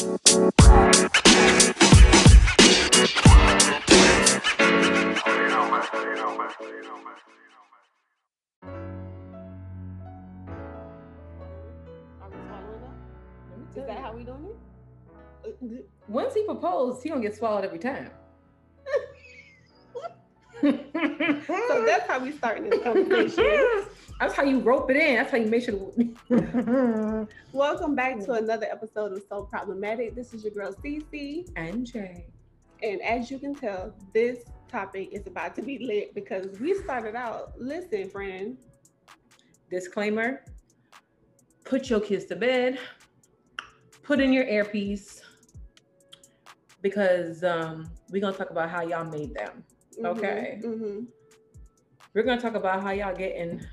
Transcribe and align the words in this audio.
Is 0.00 0.06
that 13.76 13.98
how 13.98 14.14
we 14.16 14.24
doing 14.24 14.46
it? 14.46 14.56
Uh, 15.44 15.50
once 16.08 16.32
he 16.32 16.44
proposed, 16.44 17.02
he 17.02 17.10
don't 17.10 17.20
get 17.20 17.36
swallowed 17.36 17.66
every 17.66 17.78
time. 17.78 18.10
so 20.62 21.84
that's 21.84 22.08
how 22.08 22.20
we 22.20 22.32
start 22.32 22.62
this 22.70 22.82
conversation. 22.82 23.84
That's 24.20 24.34
how 24.34 24.42
you 24.42 24.60
rope 24.60 24.90
it 24.90 24.98
in. 24.98 25.14
That's 25.14 25.30
how 25.30 25.38
you 25.38 25.46
make 25.46 25.64
sure. 25.64 25.92
To 26.28 27.26
welcome 27.54 27.94
back 27.94 28.20
to 28.20 28.32
another 28.32 28.66
episode 28.70 29.12
of 29.12 29.22
So 29.26 29.44
Problematic. 29.44 30.14
This 30.14 30.34
is 30.34 30.44
your 30.44 30.52
girl 30.52 30.74
Cece 30.74 31.50
and 31.56 31.86
Jay. 31.86 32.26
And 32.82 33.00
as 33.00 33.30
you 33.30 33.38
can 33.38 33.54
tell, 33.54 33.94
this 34.12 34.44
topic 34.68 35.08
is 35.12 35.26
about 35.26 35.54
to 35.54 35.62
be 35.62 35.78
lit 35.78 36.14
because 36.14 36.60
we 36.60 36.74
started 36.74 37.14
out. 37.14 37.58
Listen, 37.58 38.10
friend. 38.10 38.58
Disclaimer: 39.70 40.44
Put 41.64 41.88
your 41.88 42.00
kids 42.00 42.26
to 42.26 42.36
bed. 42.36 42.78
Put 44.02 44.20
in 44.20 44.34
your 44.34 44.44
earpiece 44.44 45.22
because 46.82 47.42
um, 47.42 47.90
we're 48.10 48.20
gonna 48.20 48.36
talk 48.36 48.50
about 48.50 48.68
how 48.68 48.82
y'all 48.82 49.06
made 49.06 49.32
them. 49.32 49.64
Mm-hmm, 49.94 50.06
okay. 50.06 50.60
Mm-hmm. 50.62 51.04
We're 52.12 52.24
gonna 52.24 52.40
talk 52.40 52.54
about 52.54 52.82
how 52.82 52.90
y'all 52.90 53.16
getting 53.16 53.64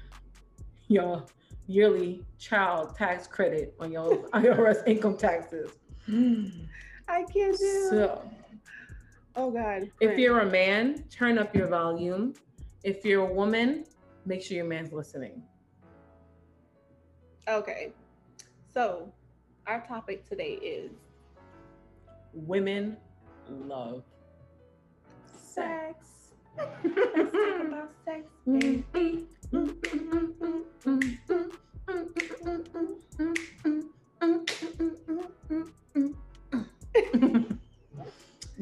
your 0.88 1.26
yearly 1.68 2.24
child 2.40 2.96
tax 2.96 3.28
credit 3.28 3.76
on 3.80 3.92
your 3.92 4.18
IRS 4.34 4.88
income 4.88 5.18
taxes. 5.18 5.72
I 7.10 7.24
can't 7.24 7.58
do. 7.58 7.88
So, 7.90 8.30
oh 9.36 9.52
God. 9.52 9.90
If 10.00 10.18
you're 10.18 10.40
a 10.42 10.50
man, 10.50 11.04
turn 11.10 11.38
up 11.38 11.56
your 11.56 11.68
volume. 11.68 12.34
If 12.84 13.06
you're 13.06 13.28
a 13.28 13.34
woman, 13.34 13.86
make 14.26 14.42
sure 14.42 14.56
your 14.56 14.66
man's 14.66 14.94
listening. 14.94 15.42
Okay. 17.48 17.94
So, 18.74 19.12
our 19.66 19.86
topic 19.86 20.28
today 20.28 20.60
is 20.62 20.92
women 22.34 22.98
love 23.50 24.04
sex. 25.28 26.34
Let's 26.58 27.32
talk 27.32 27.68
about 27.68 27.92
sex, 28.06 28.28
baby. 28.46 29.28
then 29.52 29.64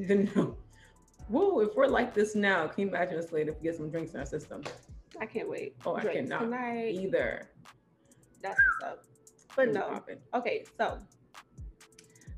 um, 0.01 0.29
no. 0.35 0.57
Whoa, 1.27 1.59
if 1.61 1.75
we're 1.75 1.87
like 1.87 2.13
this 2.13 2.35
now, 2.35 2.67
can 2.67 2.83
you 2.83 2.87
imagine 2.89 3.17
us 3.17 3.31
later 3.31 3.51
if 3.51 3.57
we 3.57 3.63
get 3.63 3.75
some 3.75 3.89
drinks 3.89 4.13
in 4.13 4.19
our 4.19 4.25
system? 4.27 4.61
I 5.19 5.25
can't 5.25 5.49
wait. 5.49 5.75
Oh, 5.85 5.99
drinks 5.99 6.31
I 6.31 6.37
cannot 6.37 6.39
tonight. 6.41 6.95
either. 6.99 7.49
That's 8.43 8.59
what's 8.79 8.93
up. 8.93 9.05
But 9.55 9.73
no. 9.73 10.03
Okay, 10.35 10.65
so 10.77 10.99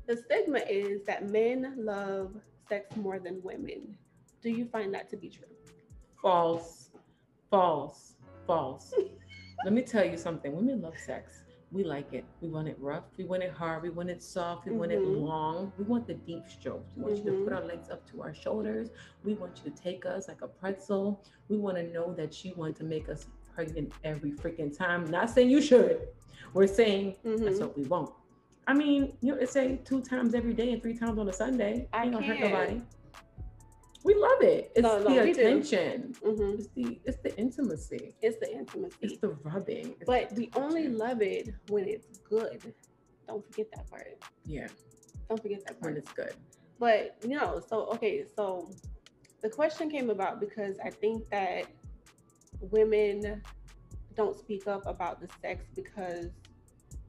the 0.06 0.16
stigma 0.16 0.60
is 0.60 1.02
that 1.04 1.28
men 1.28 1.74
love 1.76 2.34
sex 2.68 2.96
more 2.96 3.18
than 3.18 3.42
women. 3.42 3.98
Do 4.40 4.48
you 4.50 4.64
find 4.64 4.94
that 4.94 5.10
to 5.10 5.16
be 5.16 5.28
true? 5.28 5.48
False. 6.22 6.90
False. 7.50 8.14
False. 8.48 8.94
Let 9.64 9.74
me 9.74 9.82
tell 9.82 10.06
you 10.06 10.16
something. 10.16 10.56
Women 10.56 10.80
love 10.80 10.94
sex. 10.96 11.42
We 11.70 11.84
like 11.84 12.14
it. 12.14 12.24
We 12.40 12.48
want 12.48 12.66
it 12.66 12.78
rough. 12.80 13.04
We 13.18 13.24
want 13.24 13.42
it 13.42 13.52
hard. 13.52 13.82
We 13.82 13.90
want 13.90 14.08
it 14.08 14.22
soft. 14.22 14.64
We 14.64 14.70
mm-hmm. 14.70 14.78
want 14.78 14.92
it 14.92 15.00
mm-hmm. 15.00 15.22
long. 15.22 15.72
We 15.76 15.84
want 15.84 16.06
the 16.06 16.14
deep 16.14 16.44
strokes. 16.48 16.90
We 16.96 17.02
want 17.02 17.16
mm-hmm. 17.16 17.26
you 17.26 17.32
to 17.32 17.38
put 17.44 17.52
mm-hmm. 17.52 17.62
our 17.62 17.64
legs 17.66 17.90
up 17.90 18.10
to 18.12 18.22
our 18.22 18.32
shoulders. 18.32 18.88
We 19.22 19.34
want 19.34 19.60
you 19.62 19.70
to 19.70 19.82
take 19.82 20.06
us 20.06 20.28
like 20.28 20.40
a 20.40 20.48
pretzel. 20.48 21.22
We 21.50 21.58
want 21.58 21.76
to 21.76 21.92
know 21.92 22.14
that 22.14 22.42
you 22.42 22.54
want 22.56 22.74
to 22.76 22.84
make 22.84 23.10
us 23.10 23.26
pregnant 23.54 23.92
every 24.02 24.32
freaking 24.32 24.74
time. 24.74 25.10
Not 25.10 25.28
saying 25.28 25.50
you 25.50 25.60
should. 25.60 26.08
We're 26.54 26.66
saying 26.66 27.16
mm-hmm. 27.22 27.44
that's 27.44 27.60
what 27.60 27.76
we 27.76 27.84
want. 27.84 28.14
I 28.66 28.72
mean, 28.72 29.12
you 29.20 29.34
know, 29.34 29.44
say 29.44 29.78
two 29.84 30.00
times 30.00 30.34
every 30.34 30.54
day 30.54 30.72
and 30.72 30.80
three 30.80 30.96
times 30.96 31.18
on 31.18 31.28
a 31.28 31.34
Sunday. 31.34 31.86
I 31.92 32.04
ain't 32.04 32.12
gonna 32.12 32.26
hurt 32.26 32.40
nobody. 32.40 32.80
We 34.08 34.14
love 34.14 34.40
it. 34.40 34.72
It's 34.74 34.82
no, 34.82 34.98
no, 35.00 35.10
the 35.10 35.30
attention. 35.30 36.14
Mm-hmm. 36.24 36.54
It's 36.54 36.68
the 36.74 36.98
it's 37.04 37.18
the 37.18 37.36
intimacy. 37.36 38.14
It's 38.22 38.38
the 38.38 38.50
intimacy. 38.50 38.96
It's 39.02 39.18
the 39.18 39.36
rubbing. 39.44 39.96
It's 40.00 40.06
but 40.06 40.30
the 40.30 40.36
we 40.36 40.50
only 40.56 40.88
love 40.88 41.20
it 41.20 41.50
when 41.68 41.86
it's 41.86 42.18
good. 42.20 42.72
Don't 43.26 43.44
forget 43.44 43.66
that 43.76 43.90
part. 43.90 44.16
Yeah. 44.46 44.68
Don't 45.28 45.42
forget 45.42 45.62
that 45.66 45.78
part. 45.78 45.92
When 45.92 45.98
it's 45.98 46.10
good. 46.12 46.32
But 46.78 47.18
you 47.22 47.36
know, 47.36 47.60
so 47.68 47.84
okay, 47.96 48.24
so 48.34 48.70
the 49.42 49.50
question 49.50 49.90
came 49.90 50.08
about 50.08 50.40
because 50.40 50.78
I 50.82 50.88
think 50.88 51.28
that 51.28 51.66
women 52.62 53.42
don't 54.16 54.38
speak 54.38 54.66
up 54.66 54.86
about 54.86 55.20
the 55.20 55.28
sex 55.42 55.66
because 55.74 56.30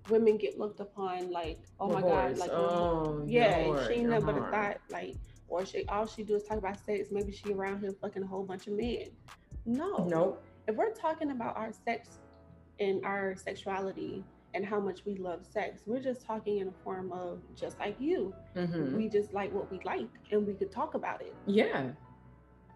women 0.09 0.35
get 0.35 0.59
looked 0.59 0.81
upon 0.81 1.31
like, 1.31 1.59
oh 1.79 1.88
my 1.88 2.01
god, 2.01 2.38
like 2.38 2.51
oh, 2.51 3.23
yeah, 3.25 3.88
she 3.88 3.93
ain't 3.93 4.09
never 4.09 4.33
thought 4.51 4.79
like 4.89 5.15
or 5.49 5.65
she 5.65 5.85
all 5.87 6.05
she 6.05 6.23
do 6.23 6.35
is 6.35 6.43
talk 6.43 6.57
about 6.57 6.83
sex. 6.85 7.09
Maybe 7.11 7.31
she 7.31 7.53
around 7.53 7.81
here 7.81 7.91
fucking 8.01 8.23
a 8.23 8.27
whole 8.27 8.43
bunch 8.43 8.67
of 8.67 8.73
men. 8.73 9.07
No. 9.65 10.05
Nope. 10.09 10.43
If 10.67 10.75
we're 10.75 10.93
talking 10.93 11.31
about 11.31 11.57
our 11.57 11.71
sex 11.85 12.19
and 12.79 13.03
our 13.05 13.35
sexuality 13.35 14.23
and 14.53 14.65
how 14.65 14.79
much 14.79 15.05
we 15.05 15.15
love 15.15 15.45
sex, 15.45 15.81
we're 15.85 16.01
just 16.01 16.25
talking 16.25 16.59
in 16.59 16.67
a 16.67 16.83
form 16.83 17.11
of 17.11 17.39
just 17.55 17.79
like 17.79 17.95
you. 17.99 18.33
Mm-hmm. 18.55 18.95
We 18.95 19.09
just 19.09 19.33
like 19.33 19.53
what 19.53 19.71
we 19.71 19.79
like 19.83 20.09
and 20.31 20.45
we 20.45 20.53
could 20.53 20.71
talk 20.71 20.93
about 20.93 21.21
it. 21.21 21.35
Yeah. 21.45 21.91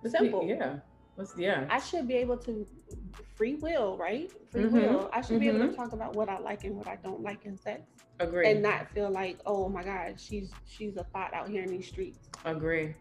Simple. 0.05 0.45
Yeah. 0.45 0.77
What's 1.15 1.37
yeah? 1.37 1.67
I 1.69 1.79
should 1.79 2.07
be 2.07 2.15
able 2.15 2.37
to 2.37 2.65
free 3.35 3.55
will, 3.55 3.97
right? 3.97 4.31
Free 4.51 4.63
mm-hmm. 4.63 4.75
will. 4.75 5.09
I 5.13 5.21
should 5.21 5.31
mm-hmm. 5.31 5.39
be 5.39 5.47
able 5.49 5.59
to 5.59 5.65
mm-hmm. 5.65 5.75
talk 5.75 5.93
about 5.93 6.15
what 6.15 6.29
I 6.29 6.39
like 6.39 6.63
and 6.63 6.75
what 6.75 6.87
I 6.87 6.97
don't 7.03 7.21
like 7.21 7.45
in 7.45 7.57
sex. 7.57 7.81
Agree. 8.19 8.49
And 8.49 8.61
not 8.61 8.89
feel 8.91 9.11
like, 9.11 9.39
oh 9.45 9.69
my 9.69 9.83
God, 9.83 10.19
she's 10.19 10.51
she's 10.65 10.97
a 10.97 11.03
thought 11.03 11.33
out 11.33 11.49
here 11.49 11.63
in 11.63 11.69
these 11.69 11.87
streets. 11.87 12.29
Agree. 12.45 12.95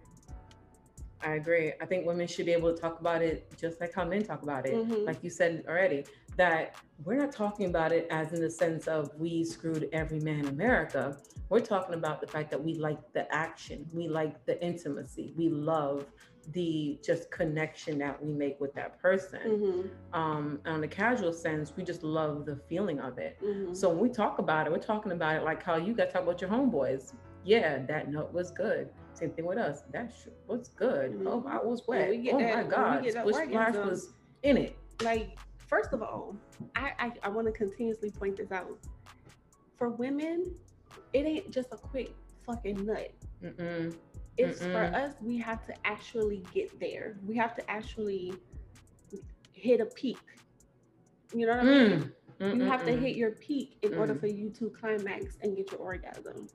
I 1.24 1.34
agree. 1.34 1.72
I 1.80 1.86
think 1.86 2.04
women 2.04 2.26
should 2.26 2.46
be 2.46 2.52
able 2.52 2.74
to 2.74 2.80
talk 2.80 3.00
about 3.00 3.22
it 3.22 3.46
just 3.56 3.80
like 3.80 3.94
how 3.94 4.04
men 4.04 4.24
talk 4.24 4.42
about 4.42 4.66
it. 4.66 4.74
Mm-hmm. 4.74 5.04
Like 5.04 5.22
you 5.22 5.30
said 5.30 5.64
already, 5.68 6.04
that 6.36 6.74
we're 7.04 7.16
not 7.16 7.32
talking 7.32 7.66
about 7.66 7.92
it 7.92 8.06
as 8.10 8.32
in 8.32 8.40
the 8.40 8.50
sense 8.50 8.88
of 8.88 9.10
we 9.16 9.44
screwed 9.44 9.88
every 9.92 10.20
man 10.20 10.40
in 10.40 10.48
America. 10.48 11.16
We're 11.48 11.60
talking 11.60 11.94
about 11.94 12.20
the 12.20 12.26
fact 12.26 12.50
that 12.50 12.62
we 12.62 12.74
like 12.74 13.12
the 13.12 13.32
action, 13.32 13.86
we 13.92 14.08
like 14.08 14.44
the 14.46 14.62
intimacy, 14.64 15.32
we 15.36 15.48
love 15.48 16.06
the 16.52 16.98
just 17.04 17.30
connection 17.30 17.98
that 17.98 18.22
we 18.22 18.32
make 18.32 18.60
with 18.60 18.74
that 18.74 19.00
person. 19.00 19.40
Mm-hmm. 19.46 20.18
Um, 20.18 20.60
on 20.66 20.80
the 20.80 20.88
casual 20.88 21.32
sense, 21.32 21.72
we 21.76 21.84
just 21.84 22.02
love 22.02 22.46
the 22.46 22.56
feeling 22.68 23.00
of 23.00 23.18
it. 23.18 23.38
Mm-hmm. 23.42 23.74
So 23.74 23.88
when 23.88 23.98
we 23.98 24.08
talk 24.08 24.38
about 24.38 24.66
it, 24.66 24.72
we're 24.72 24.78
talking 24.78 25.12
about 25.12 25.36
it 25.36 25.44
like 25.44 25.62
how 25.62 25.76
you 25.76 25.94
guys 25.94 26.12
talk 26.12 26.22
about 26.22 26.40
your 26.40 26.50
homeboys. 26.50 27.14
Yeah, 27.44 27.84
that 27.86 28.10
note 28.10 28.32
was 28.32 28.50
good. 28.50 28.88
Same 29.14 29.30
thing 29.30 29.46
with 29.46 29.58
us. 29.58 29.82
That 29.92 30.12
was 30.46 30.68
good. 30.68 31.12
Mm-hmm. 31.12 31.26
Oh, 31.26 31.44
I 31.48 31.64
was 31.64 31.82
wet. 31.86 32.10
Oh 32.32 32.38
that, 32.38 32.56
my 32.56 32.62
God, 32.62 33.06
Splish 33.08 33.48
Splash 33.48 33.74
was 33.74 34.12
in 34.42 34.56
it. 34.56 34.76
Like, 35.02 35.38
first 35.66 35.92
of 35.92 36.02
all, 36.02 36.36
I 36.76 36.92
I, 36.98 37.12
I 37.24 37.28
want 37.28 37.46
to 37.46 37.52
continuously 37.52 38.10
point 38.10 38.36
this 38.36 38.52
out. 38.52 38.78
For 39.76 39.90
women, 39.90 40.54
it 41.12 41.26
ain't 41.26 41.50
just 41.50 41.68
a 41.72 41.76
quick 41.76 42.14
fucking 42.46 42.86
nut. 42.86 43.12
Mm-mm 43.42 43.94
it's 44.38 44.60
Mm-mm. 44.60 44.72
for 44.72 44.96
us 44.96 45.14
we 45.20 45.38
have 45.38 45.64
to 45.66 45.74
actually 45.84 46.42
get 46.54 46.78
there 46.80 47.16
we 47.26 47.36
have 47.36 47.54
to 47.54 47.70
actually 47.70 48.34
hit 49.52 49.80
a 49.80 49.86
peak 49.86 50.18
you 51.34 51.46
know 51.46 51.56
what 51.56 51.60
i 51.60 51.64
mean 51.64 52.12
mm. 52.40 52.56
You 52.56 52.62
have 52.62 52.84
to 52.86 52.96
hit 52.96 53.16
your 53.16 53.32
peak 53.32 53.76
in 53.82 53.92
mm. 53.92 53.98
order 53.98 54.16
for 54.16 54.26
you 54.26 54.50
to 54.58 54.70
climax 54.70 55.38
and 55.42 55.56
get 55.56 55.70
your 55.70 55.80
orgasm 55.80 56.48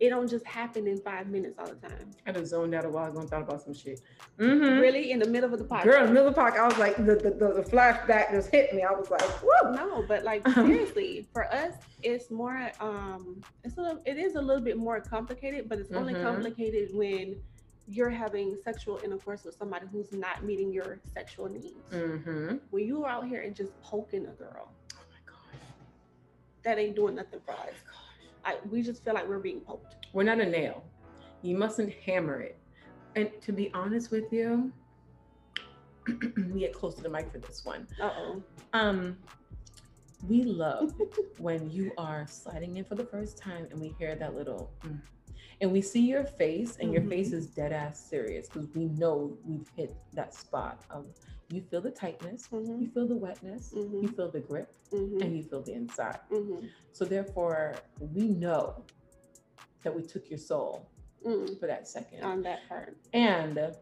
it 0.00 0.08
don't 0.08 0.28
just 0.28 0.46
happen 0.46 0.86
in 0.86 0.98
five 0.98 1.28
minutes 1.28 1.56
all 1.58 1.66
the 1.66 1.74
time. 1.74 2.10
I 2.26 2.32
just 2.32 2.50
zoned 2.50 2.74
out 2.74 2.86
a 2.86 2.88
while 2.88 3.10
ago 3.10 3.20
and 3.20 3.28
thought 3.28 3.42
about 3.42 3.60
some 3.60 3.74
shit. 3.74 4.00
Mm-hmm. 4.38 4.80
Really, 4.80 5.10
in 5.10 5.18
the 5.18 5.28
middle 5.28 5.52
of 5.52 5.58
the 5.58 5.66
podcast. 5.66 5.84
Girl, 5.84 6.00
in 6.00 6.06
the 6.06 6.14
middle 6.14 6.28
of 6.28 6.34
the 6.34 6.40
podcast, 6.40 6.58
I 6.58 6.66
was 6.68 6.78
like, 6.78 6.96
the, 6.96 7.16
the, 7.16 7.30
the, 7.30 7.62
the 7.62 7.70
flashback 7.70 8.30
just 8.30 8.50
hit 8.50 8.74
me. 8.74 8.82
I 8.82 8.92
was 8.92 9.10
like, 9.10 9.20
whoa. 9.20 9.72
No, 9.72 10.02
but 10.08 10.24
like 10.24 10.48
seriously, 10.54 11.28
for 11.34 11.52
us, 11.52 11.74
it's 12.02 12.30
more. 12.30 12.72
Um, 12.80 13.42
it's 13.62 13.76
a 13.76 13.82
little, 13.82 14.02
it 14.06 14.16
is 14.16 14.36
a 14.36 14.40
little 14.40 14.62
bit 14.62 14.78
more 14.78 15.00
complicated, 15.00 15.68
but 15.68 15.78
it's 15.78 15.92
only 15.92 16.14
mm-hmm. 16.14 16.24
complicated 16.24 16.94
when 16.94 17.36
you're 17.86 18.08
having 18.08 18.56
sexual 18.64 19.00
intercourse 19.04 19.44
with 19.44 19.54
somebody 19.54 19.84
who's 19.92 20.12
not 20.12 20.44
meeting 20.44 20.72
your 20.72 20.98
sexual 21.12 21.48
needs. 21.48 21.74
Mm-hmm. 21.92 22.56
When 22.70 22.86
you 22.86 23.04
are 23.04 23.10
out 23.10 23.26
here 23.26 23.42
and 23.42 23.54
just 23.54 23.78
poking 23.82 24.26
a 24.26 24.30
girl, 24.30 24.70
oh 24.94 25.02
my 25.10 25.18
gosh, 25.26 25.60
that 26.62 26.78
ain't 26.78 26.96
doing 26.96 27.16
nothing 27.16 27.40
for 27.44 27.52
us. 27.52 27.74
I, 28.44 28.56
we 28.70 28.82
just 28.82 29.04
feel 29.04 29.14
like 29.14 29.28
we're 29.28 29.38
being 29.38 29.60
poked. 29.60 29.96
We're 30.12 30.24
not 30.24 30.40
a 30.40 30.46
nail. 30.46 30.84
You 31.42 31.56
mustn't 31.56 31.92
hammer 32.04 32.40
it. 32.40 32.58
And 33.16 33.30
to 33.42 33.52
be 33.52 33.70
honest 33.74 34.10
with 34.10 34.32
you, 34.32 34.72
we 36.52 36.60
get 36.60 36.72
close 36.72 36.94
to 36.96 37.02
the 37.02 37.08
mic 37.08 37.30
for 37.32 37.38
this 37.38 37.64
one. 37.64 37.86
oh. 38.00 38.42
Um, 38.72 39.18
we 40.28 40.42
love 40.42 40.92
when 41.38 41.70
you 41.70 41.92
are 41.96 42.26
sliding 42.28 42.76
in 42.76 42.84
for 42.84 42.94
the 42.94 43.04
first 43.04 43.38
time 43.38 43.66
and 43.70 43.80
we 43.80 43.94
hear 43.98 44.14
that 44.14 44.34
little. 44.34 44.70
Mm, 44.84 45.00
and 45.60 45.70
we 45.70 45.82
see 45.82 46.00
your 46.00 46.24
face 46.24 46.76
and 46.80 46.88
mm-hmm. 46.88 46.94
your 46.94 47.10
face 47.10 47.32
is 47.32 47.46
dead 47.46 47.72
ass 47.72 48.02
serious 48.08 48.48
because 48.48 48.68
we 48.74 48.86
know 48.86 49.36
we've 49.44 49.68
hit 49.76 49.94
that 50.14 50.34
spot 50.34 50.82
of 50.90 51.06
you 51.52 51.60
feel 51.60 51.80
the 51.80 51.90
tightness, 51.90 52.48
mm-hmm. 52.52 52.80
you 52.80 52.88
feel 52.88 53.08
the 53.08 53.16
wetness, 53.16 53.74
mm-hmm. 53.74 54.02
you 54.02 54.08
feel 54.08 54.30
the 54.30 54.40
grip, 54.40 54.72
mm-hmm. 54.92 55.20
and 55.20 55.36
you 55.36 55.42
feel 55.42 55.62
the 55.62 55.72
inside. 55.72 56.20
Mm-hmm. 56.32 56.66
So 56.92 57.04
therefore, 57.04 57.74
we 57.98 58.28
know 58.28 58.84
that 59.82 59.94
we 59.94 60.02
took 60.02 60.30
your 60.30 60.38
soul 60.38 60.88
mm. 61.26 61.58
for 61.58 61.66
that 61.66 61.88
second 61.88 62.22
on 62.22 62.42
that 62.42 62.68
part, 62.68 62.96
and 63.12 63.74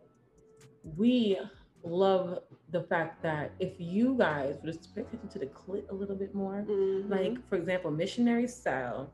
we 0.96 1.38
love 1.84 2.38
the 2.70 2.82
fact 2.82 3.22
that 3.22 3.52
if 3.60 3.74
you 3.78 4.14
guys 4.18 4.56
would 4.62 4.72
just 4.72 4.94
pay 4.94 5.02
attention 5.02 5.28
to 5.28 5.38
the 5.38 5.46
clit 5.46 5.90
a 5.90 5.94
little 5.94 6.16
bit 6.16 6.34
more, 6.34 6.64
mm-hmm. 6.66 7.10
like 7.12 7.48
for 7.48 7.56
example, 7.56 7.90
missionary 7.90 8.48
style, 8.48 9.12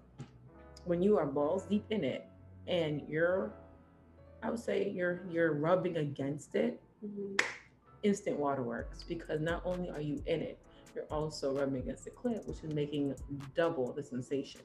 when 0.84 1.02
you 1.02 1.18
are 1.18 1.26
balls 1.26 1.64
deep 1.64 1.86
in 1.90 2.04
it 2.04 2.28
and 2.66 3.02
you're, 3.08 3.52
I 4.42 4.50
would 4.50 4.60
say 4.60 4.90
you're 4.90 5.22
you're 5.30 5.52
rubbing 5.52 5.98
against 5.98 6.54
it, 6.54 6.80
mm-hmm. 7.04 7.34
instant 8.02 8.38
waterworks 8.38 9.02
because 9.02 9.40
not 9.40 9.62
only 9.64 9.90
are 9.90 10.00
you 10.00 10.22
in 10.26 10.42
it, 10.42 10.58
you're 10.94 11.04
also 11.04 11.56
rubbing 11.56 11.82
against 11.82 12.04
the 12.04 12.10
clit, 12.10 12.46
which 12.46 12.62
is 12.62 12.72
making 12.74 13.14
double 13.54 13.92
the 13.92 14.02
sensation. 14.02 14.60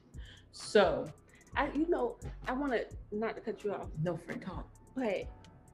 So, 0.51 1.07
I 1.55 1.69
you 1.73 1.87
know 1.89 2.17
I 2.47 2.53
want 2.53 2.73
to 2.73 2.85
not 3.11 3.35
to 3.35 3.41
cut 3.41 3.63
you 3.63 3.73
off. 3.73 3.87
No, 4.03 4.17
friend, 4.17 4.41
talk. 4.41 4.67
But 4.95 5.27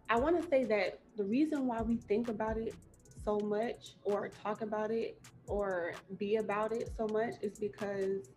I 0.10 0.18
want 0.18 0.42
to 0.42 0.48
say 0.48 0.64
that 0.66 1.00
the 1.18 1.24
reason 1.24 1.68
why 1.68 1.82
we 1.82 1.98
think 1.98 2.30
about 2.30 2.58
it 2.58 2.76
so 3.24 3.40
much 3.40 3.96
or 4.04 4.30
talk 4.44 4.62
about 4.62 4.92
it 4.92 5.20
or 5.48 5.94
be 6.18 6.36
about 6.36 6.72
it 6.72 6.92
so 6.96 7.08
much 7.08 7.34
is 7.42 7.58
because 7.58 8.30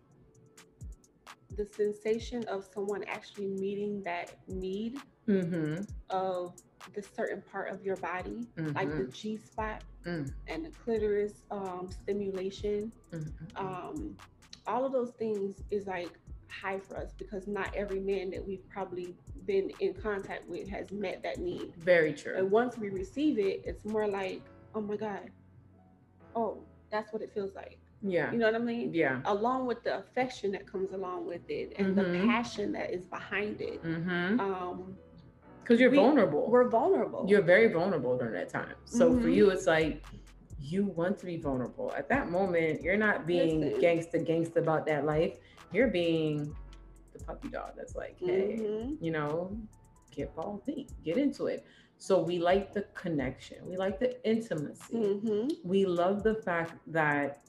the 1.59 1.67
sensation 1.75 2.45
of 2.47 2.65
someone 2.73 3.03
actually 3.03 3.47
meeting 3.47 4.01
that 4.03 4.31
need 4.47 4.97
mm-hmm. 5.27 5.81
of 6.09 6.53
the 6.95 7.03
certain 7.03 7.43
part 7.51 7.69
of 7.69 7.83
your 7.83 7.97
body, 7.97 8.47
mm-hmm. 8.57 8.71
like 8.75 8.89
the 8.89 9.11
G 9.11 9.35
spot 9.35 9.83
mm. 10.05 10.31
and 10.47 10.65
the 10.65 10.69
clitoris 10.69 11.43
um, 11.51 11.89
stimulation, 11.91 12.93
mm-hmm. 13.11 13.57
um, 13.57 14.15
all 14.67 14.85
of 14.85 14.93
those 14.93 15.11
things 15.11 15.61
is 15.69 15.85
like 15.85 16.11
high 16.47 16.79
for 16.79 16.95
us 16.95 17.11
because 17.17 17.45
not 17.45 17.75
every 17.75 17.99
man 17.99 18.29
that 18.31 18.47
we've 18.47 18.67
probably 18.69 19.13
been 19.45 19.69
in 19.81 19.93
contact 19.93 20.47
with 20.47 20.69
has 20.69 20.89
met 20.91 21.21
that 21.23 21.39
need. 21.39 21.73
Very 21.75 22.13
true. 22.13 22.35
And 22.37 22.49
once 22.49 22.77
we 22.77 22.89
receive 22.89 23.37
it, 23.37 23.63
it's 23.65 23.83
more 23.83 24.07
like, 24.07 24.41
oh 24.73 24.81
my 24.81 24.95
God, 24.95 25.29
oh, 26.37 26.63
that's 26.89 27.11
what 27.11 27.21
it 27.21 27.33
feels 27.33 27.53
like. 27.53 27.79
Yeah. 28.01 28.31
You 28.31 28.37
know 28.37 28.45
what 28.45 28.55
I 28.55 28.59
mean? 28.59 28.93
Yeah. 28.93 29.21
Along 29.25 29.65
with 29.65 29.83
the 29.83 29.97
affection 29.97 30.51
that 30.53 30.69
comes 30.71 30.93
along 30.93 31.27
with 31.27 31.49
it 31.49 31.73
and 31.77 31.95
mm-hmm. 31.95 32.13
the 32.13 32.27
passion 32.27 32.71
that 32.73 32.91
is 32.91 33.05
behind 33.05 33.61
it. 33.61 33.83
Mm-hmm. 33.83 34.39
Um, 34.39 34.95
because 35.61 35.79
you're 35.79 35.91
we, 35.91 35.97
vulnerable. 35.97 36.49
We're 36.49 36.67
vulnerable. 36.67 37.25
You're 37.27 37.43
very 37.43 37.71
vulnerable 37.71 38.17
during 38.17 38.33
that 38.33 38.49
time. 38.49 38.73
So 38.85 39.11
mm-hmm. 39.11 39.21
for 39.21 39.29
you, 39.29 39.51
it's 39.51 39.67
like 39.67 40.03
you 40.59 40.85
want 40.85 41.19
to 41.19 41.27
be 41.27 41.37
vulnerable. 41.37 41.93
At 41.95 42.09
that 42.09 42.31
moment, 42.31 42.81
you're 42.81 42.97
not 42.97 43.27
being 43.27 43.61
Listen. 43.61 43.81
gangsta 43.81 44.27
gangsta 44.27 44.55
about 44.57 44.87
that 44.87 45.05
life 45.05 45.37
you're 45.71 45.87
being 45.87 46.55
the 47.13 47.23
puppy 47.23 47.49
dog 47.49 47.71
that's 47.77 47.95
like, 47.95 48.17
hey, 48.19 48.57
mm-hmm. 48.59 49.03
you 49.03 49.11
know, 49.11 49.55
get 50.11 50.35
balls 50.35 50.61
deep, 50.65 50.89
get 51.03 51.17
into 51.17 51.45
it. 51.45 51.65
So 51.97 52.21
we 52.21 52.39
like 52.39 52.73
the 52.73 52.83
connection, 52.95 53.57
we 53.65 53.75
like 53.75 53.99
the 53.99 54.23
intimacy. 54.27 54.95
Mm-hmm. 54.95 55.47
We 55.63 55.85
love 55.85 56.23
the 56.23 56.35
fact 56.35 56.73
that 56.87 57.41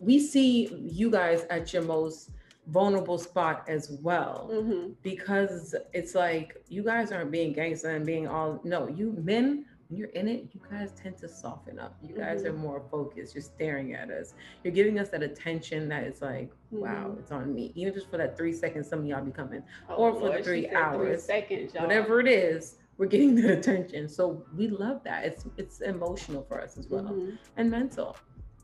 we 0.00 0.18
see 0.18 0.68
you 0.74 1.10
guys 1.10 1.44
at 1.50 1.72
your 1.72 1.82
most 1.82 2.30
vulnerable 2.68 3.18
spot 3.18 3.64
as 3.68 3.98
well 4.02 4.48
mm-hmm. 4.52 4.92
because 5.02 5.74
it's 5.92 6.14
like 6.14 6.56
you 6.68 6.84
guys 6.84 7.10
aren't 7.10 7.30
being 7.30 7.52
gangster 7.52 7.90
and 7.90 8.06
being 8.06 8.28
all 8.28 8.60
no 8.64 8.86
you 8.86 9.12
men 9.22 9.64
when 9.90 9.98
you're 9.98 10.08
in 10.10 10.28
it, 10.28 10.48
you 10.52 10.60
guys 10.70 10.92
tend 10.92 11.18
to 11.18 11.28
soften 11.28 11.80
up. 11.80 11.96
You 12.00 12.14
guys 12.14 12.42
mm-hmm. 12.42 12.54
are 12.54 12.58
more 12.58 12.82
focused. 12.92 13.34
You're 13.34 13.42
staring 13.42 13.94
at 13.94 14.08
us. 14.08 14.34
You're 14.62 14.72
giving 14.72 15.00
us 15.00 15.08
that 15.08 15.22
attention 15.22 15.88
that 15.88 16.04
is 16.04 16.22
like, 16.22 16.52
wow, 16.70 17.08
mm-hmm. 17.08 17.18
it's 17.18 17.32
on 17.32 17.52
me. 17.52 17.72
Even 17.74 17.92
just 17.92 18.08
for 18.08 18.16
that 18.16 18.36
three 18.36 18.52
seconds, 18.52 18.88
some 18.88 19.00
of 19.00 19.06
y'all 19.06 19.24
be 19.24 19.32
coming, 19.32 19.64
oh, 19.88 19.94
or 19.94 20.12
for 20.12 20.26
Lord, 20.26 20.38
the 20.38 20.44
three 20.44 20.70
hours, 20.70 21.24
three 21.24 21.40
seconds, 21.40 21.74
y'all. 21.74 21.82
whatever 21.82 22.20
it 22.20 22.28
is, 22.28 22.76
we're 22.98 23.06
getting 23.06 23.34
that 23.36 23.50
attention. 23.50 24.08
So 24.08 24.44
we 24.56 24.68
love 24.68 25.02
that. 25.04 25.24
It's 25.24 25.46
it's 25.56 25.80
emotional 25.80 26.44
for 26.46 26.60
us 26.60 26.78
as 26.78 26.86
well, 26.88 27.04
mm-hmm. 27.04 27.34
and 27.56 27.68
mental. 27.68 28.16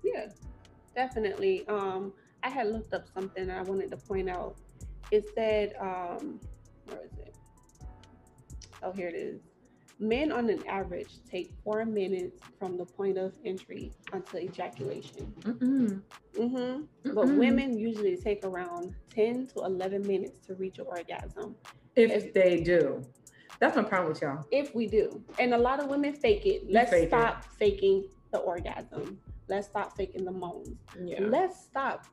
Yeah, 0.05 0.29
definitely. 0.97 1.69
Um, 1.69 2.13
I 2.43 2.49
had 2.49 2.69
looked 2.69 2.93
up 2.93 3.07
something 3.15 3.51
I 3.51 3.63
wanted 3.63 3.91
to 3.91 3.97
point 3.97 4.29
out. 4.29 4.57
It 5.13 5.27
said, 5.35 5.75
um, 5.81 6.41
where 6.87 7.05
is 7.05 7.19
it? 7.19 7.37
Oh, 8.83 8.91
here 8.91 9.09
it 9.09 9.15
is. 9.15 9.41
Men 9.99 10.31
on 10.31 10.51
an 10.51 10.67
average 10.67 11.09
take 11.31 11.53
four 11.65 11.87
minutes 11.87 12.39
from 12.59 12.77
the 12.77 12.85
point 12.85 13.17
of 13.17 13.33
entry 13.45 13.93
until 14.13 14.41
ejaculation. 14.41 15.33
Mm-mm. 15.41 16.03
Mm-hmm. 16.39 17.15
But 17.15 17.29
women 17.29 17.79
usually 17.79 18.17
take 18.17 18.45
around 18.45 18.95
10 19.15 19.47
to 19.49 19.61
11 19.61 20.07
minutes 20.07 20.47
to 20.49 20.55
reach 20.55 20.79
an 20.79 20.85
orgasm. 20.87 21.55
If, 21.95 22.11
if 22.11 22.35
they 22.35 22.61
do. 22.61 23.03
That's 23.59 23.75
my 23.75 23.85
problem 23.85 24.13
with 24.13 24.21
y'all. 24.21 24.45
If 24.51 24.75
we 24.75 24.87
do. 24.87 25.23
And 25.39 25.55
a 25.55 25.59
lot 25.59 25.81
of 25.81 25.89
women 25.89 26.13
fake 26.13 26.45
it. 26.45 26.71
Let's 26.71 26.91
fake 26.91 27.09
stop 27.09 27.39
it. 27.39 27.59
faking 27.59 28.05
the 28.33 28.39
orgasm. 28.39 29.19
Let's 29.49 29.67
stop 29.69 29.97
faking 29.97 30.25
the 30.25 30.33
moans. 30.33 30.77
Yeah. 31.03 31.21
Let's 31.21 31.63
stop 31.63 32.07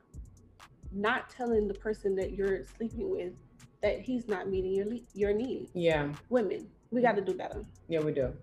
not 0.92 1.30
telling 1.30 1.68
the 1.68 1.74
person 1.74 2.16
that 2.16 2.34
you're 2.34 2.64
sleeping 2.78 3.10
with 3.10 3.34
that 3.82 4.00
he's 4.00 4.28
not 4.28 4.50
meeting 4.50 4.74
your 4.74 4.88
your 5.14 5.34
needs. 5.34 5.72
Yeah. 5.74 6.14
Women, 6.30 6.68
we 6.92 7.02
got 7.02 7.16
to 7.16 7.22
do 7.22 7.34
better. 7.34 7.64
Yeah, 7.88 8.00
we 8.00 8.14
do. 8.14 8.34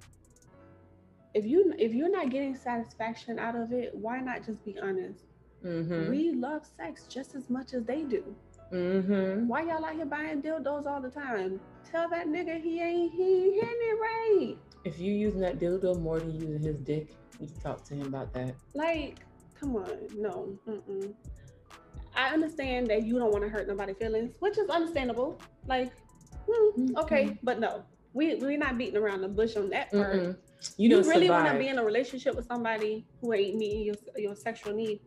If 1.35 1.47
you 1.47 1.73
if 1.79 1.95
you're 1.95 2.11
not 2.11 2.31
getting 2.31 2.57
satisfaction 2.57 3.39
out 3.39 3.57
of 3.57 3.73
it, 3.73 3.95
why 3.95 4.21
not 4.21 4.45
just 4.45 4.65
be 4.65 4.77
honest? 4.83 5.25
Mm-hmm. 5.65 6.11
We 6.11 6.33
love 6.33 6.63
sex 6.77 7.05
just 7.09 7.35
as 7.35 7.49
much 7.51 7.75
as 7.75 7.85
they 7.85 8.03
do. 8.03 8.25
Mm-hmm. 8.73 9.47
Why 9.47 9.63
y'all 9.63 9.85
out 9.85 9.95
here 9.95 10.07
buying 10.07 10.43
dildos 10.43 10.87
all 10.87 11.01
the 11.01 11.11
time? 11.11 11.61
Tell 11.91 12.09
that 12.11 12.27
nigga 12.27 12.61
he 12.61 12.81
ain't 12.81 13.13
he 13.13 13.23
ain't 13.23 13.55
hitting 13.55 13.81
it 13.81 14.01
right. 14.01 14.57
If 14.85 14.99
you 14.99 15.13
using 15.13 15.41
that 15.41 15.59
dildo 15.59 16.01
more 16.01 16.19
than 16.19 16.33
using 16.33 16.63
his 16.63 16.77
dick, 16.79 17.09
you 17.39 17.47
can 17.47 17.61
talk 17.61 17.85
to 17.85 17.95
him 17.95 18.07
about 18.07 18.33
that. 18.35 18.55
Like, 18.75 19.19
come 19.59 19.77
on, 19.77 19.91
no. 20.17 20.59
Mm-mm. 20.69 21.13
I 22.15 22.33
understand 22.33 22.89
that 22.89 23.05
you 23.05 23.19
don't 23.19 23.31
want 23.31 23.45
to 23.45 23.51
hurt 23.51 23.69
nobody's 23.69 23.97
feelings, 23.97 24.35
which 24.41 24.59
is 24.59 24.69
understandable. 24.69 25.41
Like, 25.67 25.93
hmm, 26.49 26.97
okay, 26.97 27.25
mm-hmm. 27.25 27.35
but 27.43 27.61
no, 27.61 27.85
we 28.13 28.35
we're 28.37 28.59
not 28.59 28.79
beating 28.79 28.97
around 28.97 29.21
the 29.21 29.29
bush 29.29 29.57
on 29.57 29.71
that 29.71 29.91
part. 29.93 30.17
Mm-mm. 30.17 30.37
You, 30.77 30.91
you 30.91 31.03
really 31.03 31.31
want 31.31 31.51
to 31.51 31.59
be 31.59 31.69
in 31.69 31.79
a 31.79 31.85
relationship 31.85 32.35
with 32.35 32.47
somebody 32.47 33.07
who 33.21 33.33
ain't 33.33 33.57
meeting 33.57 33.83
your 33.83 33.95
your 34.17 34.35
sexual 34.35 34.75
need. 34.75 35.01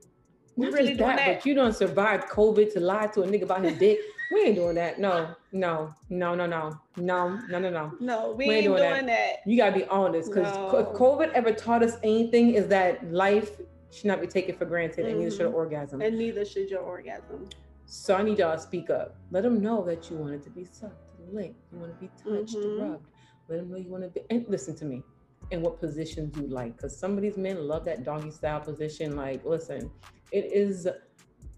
We 0.56 0.66
Not 0.66 0.74
really 0.74 0.94
doing 0.94 1.00
that, 1.00 1.18
that, 1.18 1.38
but 1.40 1.46
you 1.46 1.56
don't 1.56 1.76
survive 1.76 2.26
COVID 2.26 2.74
to 2.74 2.80
lie 2.80 3.08
to 3.08 3.24
a 3.24 3.28
nigga 3.28 3.44
about 3.44 3.64
his 3.64 3.78
dick. 3.78 4.00
we 4.32 4.42
ain't 4.42 4.56
doing 4.56 4.76
that. 4.76 5.00
No, 5.00 5.36
no, 5.52 5.94
no, 6.10 6.36
no, 6.36 6.46
no, 6.46 6.80
no, 6.98 7.40
no, 7.50 7.60
no, 7.60 7.70
no. 7.70 7.92
No, 8.00 8.32
we, 8.32 8.48
we 8.48 8.54
ain't, 8.56 8.66
doing, 8.66 8.84
doing 8.84 9.06
that. 9.08 9.38
that. 9.46 9.50
You 9.50 9.58
gotta 9.58 9.76
be 9.76 9.86
honest, 9.86 10.30
because 10.30 10.54
no. 10.56 10.78
if 10.78 10.88
COVID 10.90 11.32
ever 11.34 11.52
taught 11.52 11.84
us 11.84 11.98
anything, 12.04 12.54
is 12.54 12.68
that 12.68 13.12
life 13.12 13.52
should 13.92 14.06
not 14.06 14.22
be 14.22 14.28
taken 14.28 14.56
for 14.56 14.66
granted, 14.66 15.06
mm-hmm. 15.06 15.10
and 15.10 15.20
neither 15.20 15.32
should 15.36 15.46
mm-hmm. 15.48 15.56
orgasm. 15.56 16.02
And 16.02 16.18
neither 16.18 16.46
should 16.46 16.70
your 16.70 16.82
orgasm. 16.82 17.50
So 17.86 18.16
I 18.16 18.24
need 18.24 18.40
y'all 18.40 18.56
to 18.56 18.62
speak 18.62 18.90
up. 18.90 19.18
Let 19.32 19.44
them 19.44 19.62
know 19.62 19.84
that 19.86 20.10
you 20.10 20.18
wanted 20.18 20.44
to 20.44 20.50
be 20.50 20.66
sucked 20.66 21.04
licked, 21.32 21.56
you 21.72 21.80
want 21.80 21.94
to 21.94 22.00
be 22.00 22.12
touched, 22.18 22.56
mm-hmm. 22.56 22.92
rubbed. 22.92 23.08
Let 23.50 23.60
them 23.60 23.72
know 23.72 23.78
you 23.78 23.90
want 23.90 24.04
to 24.04 24.10
be. 24.10 24.22
And 24.30 24.46
listen 24.48 24.76
to 24.78 24.86
me. 24.86 25.04
And 25.52 25.62
what 25.62 25.80
positions 25.80 26.38
you 26.38 26.48
like, 26.48 26.78
because 26.78 26.98
some 26.98 27.18
of 27.18 27.22
these 27.22 27.38
men 27.38 27.68
love 27.68 27.84
that 27.86 28.06
doggy 28.06 28.32
style 28.32 28.62
position. 28.62 29.16
Like, 29.16 29.44
listen, 29.44 29.92
it 30.34 30.52
is. 30.52 30.88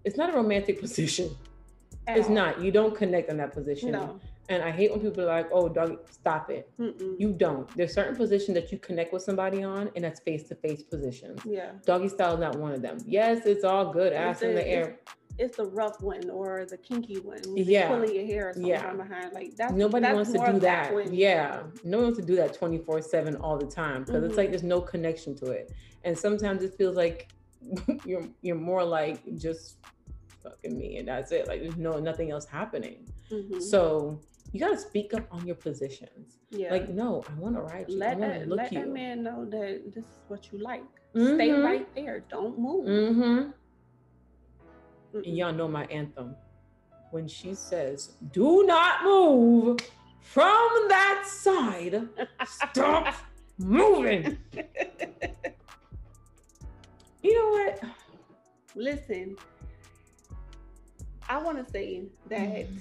It's 0.03 0.17
not 0.17 0.29
a 0.29 0.33
romantic 0.33 0.79
position. 0.79 1.35
At 2.07 2.17
it's 2.17 2.27
all. 2.27 2.35
not. 2.35 2.61
You 2.61 2.71
don't 2.71 2.95
connect 2.95 3.29
in 3.29 3.37
that 3.37 3.53
position. 3.53 3.91
No. 3.91 4.19
And 4.47 4.61
I 4.61 4.69
hate 4.69 4.91
when 4.91 4.99
people 4.99 5.23
are 5.23 5.37
like, 5.37 5.49
"Oh, 5.51 5.67
dog, 5.67 5.99
stop 6.11 6.51
it." 6.51 6.69
Mm-mm. 6.79 7.19
You 7.19 7.33
don't. 7.33 7.67
There's 7.75 7.93
certain 7.93 8.15
positions 8.15 8.55
that 8.55 8.71
you 8.71 8.77
connect 8.77 9.11
with 9.11 9.23
somebody 9.23 9.63
on, 9.63 9.89
and 9.95 10.03
that's 10.03 10.19
face 10.19 10.43
to 10.49 10.55
face 10.55 10.83
positions. 10.83 11.41
Yeah. 11.43 11.71
Doggy 11.85 12.09
style 12.09 12.35
is 12.35 12.39
not 12.39 12.55
one 12.57 12.73
of 12.73 12.83
them. 12.83 12.99
Yes, 13.07 13.47
it's 13.47 13.63
all 13.63 13.91
good, 13.91 14.13
ass 14.13 14.43
in 14.43 14.53
the 14.53 14.67
air 14.67 14.99
it's 15.37 15.57
the 15.57 15.65
rough 15.65 16.01
one 16.01 16.29
or 16.29 16.65
the 16.65 16.77
kinky 16.77 17.19
one. 17.19 17.41
Yeah. 17.55 17.89
Pulling 17.89 18.15
your 18.15 18.25
hair 18.25 18.49
or 18.49 18.53
something 18.53 18.69
yeah. 18.69 18.93
behind. 18.93 19.33
Like 19.33 19.55
that's 19.55 19.73
nobody 19.73 20.03
that's 20.03 20.15
wants 20.15 20.31
to 20.31 20.53
do 20.53 20.59
that. 20.59 20.95
that 20.95 21.13
yeah. 21.13 21.63
No 21.83 21.97
one 21.97 22.05
wants 22.07 22.19
to 22.19 22.25
do 22.25 22.35
that 22.37 22.53
24 22.53 23.01
7 23.01 23.35
all 23.37 23.57
the 23.57 23.65
time 23.65 24.03
because 24.03 24.15
mm-hmm. 24.15 24.25
it's 24.25 24.37
like 24.37 24.49
there's 24.49 24.63
no 24.63 24.81
connection 24.81 25.35
to 25.37 25.51
it. 25.51 25.71
And 26.03 26.17
sometimes 26.17 26.63
it 26.63 26.75
feels 26.77 26.95
like 26.95 27.29
you're 28.05 28.27
you're 28.41 28.55
more 28.55 28.83
like 28.83 29.19
just 29.37 29.77
fucking 30.43 30.77
me 30.77 30.97
and 30.97 31.07
that's 31.07 31.31
it. 31.31 31.47
Like 31.47 31.61
there's 31.61 31.77
no 31.77 31.99
nothing 31.99 32.31
else 32.31 32.45
happening. 32.45 33.05
Mm-hmm. 33.31 33.59
So 33.59 34.19
you 34.51 34.59
gotta 34.59 34.77
speak 34.77 35.13
up 35.13 35.27
on 35.31 35.45
your 35.45 35.55
positions. 35.55 36.37
Yeah. 36.51 36.71
Like, 36.71 36.87
no, 36.89 37.23
I 37.29 37.39
want 37.39 37.55
to 37.55 37.61
ride 37.61 37.89
you. 37.89 37.97
Let, 37.97 38.19
that, 38.19 38.47
let 38.47 38.71
you. 38.71 38.79
that 38.79 38.89
man 38.89 39.23
know 39.23 39.43
that 39.45 39.81
this 39.93 40.05
is 40.05 40.19
what 40.29 40.53
you 40.53 40.59
like. 40.59 40.83
Mm-hmm. 41.13 41.35
Stay 41.35 41.51
right 41.51 41.95
there. 41.95 42.23
Don't 42.29 42.57
move. 42.57 42.85
Mm-hmm 42.87 43.51
and 45.23 45.37
y'all 45.37 45.53
know 45.53 45.67
my 45.67 45.85
anthem. 45.85 46.35
when 47.11 47.27
she 47.27 47.53
says, 47.53 48.13
"Do 48.33 48.65
not 48.65 49.03
move 49.03 49.79
from 50.21 50.69
that 50.89 51.23
side. 51.25 52.09
Stop 52.45 53.15
moving." 53.57 54.37
Listen, 58.85 59.35
I 61.27 61.39
want 61.39 61.57
to 61.57 61.71
say 61.71 62.03
that 62.29 62.39
mm. 62.39 62.79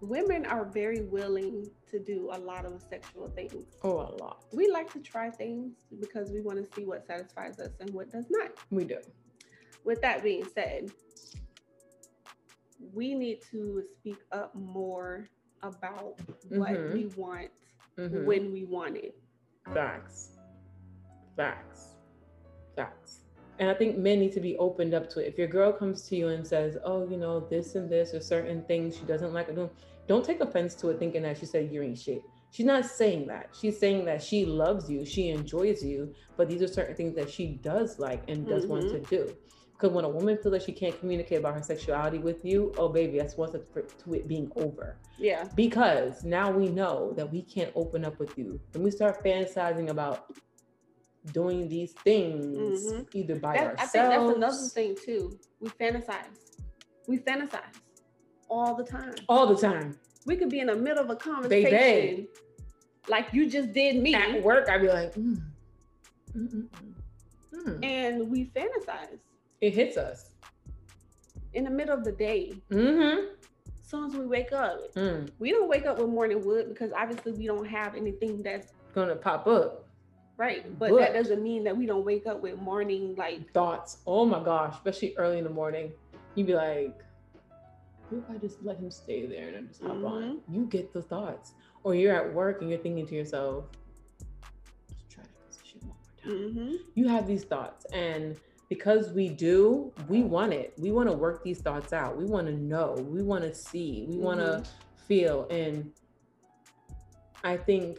women 0.00 0.46
are 0.46 0.64
very 0.64 1.02
willing 1.02 1.68
to 1.90 1.98
do 1.98 2.30
a 2.32 2.38
lot 2.38 2.64
of 2.64 2.80
sexual 2.88 3.28
things. 3.28 3.66
Oh, 3.82 3.98
a 3.98 4.12
lot. 4.16 4.44
We 4.52 4.70
like 4.70 4.90
to 4.94 5.00
try 5.00 5.28
things 5.28 5.74
because 6.00 6.30
we 6.30 6.40
want 6.40 6.64
to 6.64 6.74
see 6.74 6.86
what 6.86 7.06
satisfies 7.06 7.58
us 7.58 7.72
and 7.78 7.90
what 7.90 8.10
does 8.10 8.24
not. 8.30 8.52
We 8.70 8.84
do. 8.84 9.00
With 9.84 10.00
that 10.00 10.22
being 10.22 10.46
said, 10.54 10.90
we 12.94 13.14
need 13.14 13.42
to 13.50 13.82
speak 13.98 14.20
up 14.32 14.54
more 14.54 15.28
about 15.62 16.18
what 16.48 16.70
mm-hmm. 16.70 16.94
we 16.94 17.06
want 17.16 17.50
mm-hmm. 17.98 18.24
when 18.24 18.50
we 18.50 18.64
want 18.64 18.96
it. 18.96 19.14
Facts. 19.74 20.38
Facts. 21.36 21.96
Facts. 22.74 23.21
And 23.62 23.70
I 23.70 23.74
think 23.74 23.96
men 23.96 24.18
need 24.18 24.32
to 24.32 24.40
be 24.40 24.56
opened 24.56 24.92
up 24.92 25.08
to 25.10 25.20
it. 25.20 25.28
If 25.28 25.38
your 25.38 25.46
girl 25.46 25.72
comes 25.72 26.02
to 26.08 26.16
you 26.16 26.30
and 26.30 26.44
says, 26.44 26.78
"Oh, 26.84 27.08
you 27.08 27.16
know, 27.16 27.38
this 27.38 27.76
and 27.76 27.88
this 27.88 28.12
or 28.12 28.18
certain 28.18 28.64
things 28.64 28.96
she 28.96 29.04
doesn't 29.04 29.32
like," 29.32 29.54
don't 29.54 29.70
don't 30.08 30.24
take 30.24 30.40
offense 30.40 30.74
to 30.80 30.88
it, 30.88 30.98
thinking 30.98 31.22
that 31.22 31.38
she 31.38 31.46
said 31.46 31.70
you 31.70 31.80
ain't 31.80 31.96
shit. 31.96 32.24
She's 32.50 32.66
not 32.66 32.84
saying 32.84 33.28
that. 33.28 33.50
She's 33.52 33.78
saying 33.78 34.04
that 34.06 34.20
she 34.20 34.44
loves 34.44 34.90
you, 34.90 35.04
she 35.04 35.28
enjoys 35.28 35.84
you, 35.84 36.12
but 36.36 36.48
these 36.48 36.60
are 36.60 36.66
certain 36.66 36.96
things 36.96 37.14
that 37.14 37.30
she 37.30 37.60
does 37.62 38.00
like 38.00 38.28
and 38.28 38.44
does 38.44 38.64
mm-hmm. 38.64 38.72
want 38.72 38.90
to 38.90 38.98
do. 39.02 39.32
Because 39.74 39.94
when 39.94 40.04
a 40.04 40.08
woman 40.08 40.38
feels 40.38 40.54
like 40.54 40.62
she 40.62 40.72
can't 40.72 40.98
communicate 40.98 41.38
about 41.38 41.54
her 41.54 41.62
sexuality 41.62 42.18
with 42.18 42.44
you, 42.44 42.74
oh 42.78 42.88
baby, 42.88 43.16
that's 43.16 43.36
what's 43.36 43.52
to 43.52 44.14
it 44.14 44.26
being 44.26 44.50
over. 44.56 44.98
Yeah. 45.18 45.44
Because 45.54 46.24
now 46.24 46.50
we 46.50 46.68
know 46.68 47.12
that 47.12 47.30
we 47.30 47.42
can't 47.42 47.70
open 47.76 48.04
up 48.04 48.18
with 48.18 48.36
you. 48.36 48.58
When 48.72 48.82
we 48.82 48.90
start 48.90 49.22
fantasizing 49.22 49.90
about 49.90 50.32
doing 51.30 51.68
these 51.68 51.92
things 51.92 52.84
mm-hmm. 52.84 53.02
either 53.12 53.36
by 53.36 53.54
that, 53.54 53.78
ourselves. 53.78 53.94
I 53.94 54.00
think 54.00 54.10
that's 54.10 54.36
another 54.36 54.68
thing 54.74 54.96
too. 55.04 55.38
We 55.60 55.68
fantasize. 55.70 56.58
We 57.06 57.18
fantasize 57.18 57.80
all 58.48 58.74
the 58.74 58.84
time. 58.84 59.14
All 59.28 59.46
the 59.46 59.56
time. 59.56 59.98
We 60.26 60.36
could 60.36 60.50
be 60.50 60.60
in 60.60 60.66
the 60.66 60.76
middle 60.76 61.02
of 61.02 61.10
a 61.10 61.16
conversation, 61.16 61.70
Baby. 61.70 62.28
like 63.08 63.28
you 63.32 63.48
just 63.48 63.72
did 63.72 63.96
me 63.96 64.14
at 64.14 64.42
work. 64.42 64.68
I'd 64.68 64.82
be 64.82 64.88
like, 64.88 65.14
mm. 65.14 65.42
Mm. 66.36 67.84
and 67.84 68.30
we 68.30 68.46
fantasize. 68.56 69.18
It 69.60 69.74
hits 69.74 69.96
us 69.96 70.30
in 71.54 71.64
the 71.64 71.70
middle 71.70 71.96
of 71.96 72.04
the 72.04 72.12
day. 72.12 72.54
Mm-hmm. 72.70 73.26
As 73.66 73.88
soon 73.88 74.04
as 74.06 74.16
we 74.16 74.26
wake 74.26 74.52
up, 74.52 74.94
mm. 74.94 75.28
we 75.38 75.50
don't 75.50 75.68
wake 75.68 75.86
up 75.86 75.98
with 75.98 76.08
morning 76.08 76.44
wood 76.44 76.68
because 76.68 76.92
obviously 76.92 77.32
we 77.32 77.46
don't 77.46 77.66
have 77.66 77.94
anything 77.94 78.42
that's 78.42 78.72
gonna 78.94 79.16
pop 79.16 79.46
up. 79.46 79.81
Right, 80.36 80.78
but, 80.78 80.90
but 80.90 80.98
that 80.98 81.12
doesn't 81.12 81.42
mean 81.42 81.62
that 81.64 81.76
we 81.76 81.86
don't 81.86 82.04
wake 82.04 82.26
up 82.26 82.42
with 82.42 82.58
morning 82.58 83.14
like 83.16 83.52
thoughts. 83.52 83.98
Oh 84.06 84.24
my 84.24 84.42
gosh, 84.42 84.74
especially 84.74 85.14
early 85.16 85.38
in 85.38 85.44
the 85.44 85.50
morning, 85.50 85.92
you'd 86.34 86.46
be 86.46 86.54
like, 86.54 86.98
"What 88.08 88.18
if 88.18 88.36
I 88.36 88.38
just 88.38 88.62
let 88.62 88.78
him 88.78 88.90
stay 88.90 89.26
there 89.26 89.48
and 89.48 89.56
I 89.56 89.60
just 89.60 89.82
hop 89.82 89.92
mm-hmm. 89.92 90.06
on?" 90.06 90.40
You 90.50 90.64
get 90.66 90.92
the 90.92 91.02
thoughts, 91.02 91.52
or 91.84 91.94
you're 91.94 92.14
at 92.14 92.32
work 92.32 92.62
and 92.62 92.70
you're 92.70 92.80
thinking 92.80 93.06
to 93.06 93.14
yourself, 93.14 93.66
"Let's 94.88 95.04
try 95.08 95.22
to 95.22 95.30
position 95.48 95.80
one 95.82 95.96
more 96.24 96.36
time." 96.36 96.54
Mm-hmm. 96.54 96.76
You 96.94 97.08
have 97.08 97.26
these 97.26 97.44
thoughts, 97.44 97.84
and 97.92 98.36
because 98.72 99.12
we 99.12 99.28
do, 99.28 99.92
we 100.08 100.22
want 100.22 100.54
it. 100.54 100.72
We 100.78 100.92
want 100.92 101.10
to 101.10 101.14
work 101.14 101.44
these 101.44 101.60
thoughts 101.60 101.92
out. 101.92 102.16
We 102.16 102.24
want 102.24 102.46
to 102.46 102.54
know. 102.54 102.94
We 103.06 103.22
want 103.22 103.44
to 103.44 103.54
see. 103.54 104.06
We 104.08 104.16
want 104.16 104.40
to 104.40 104.46
mm-hmm. 104.46 105.06
feel. 105.06 105.46
And 105.50 105.92
I 107.44 107.58
think 107.58 107.98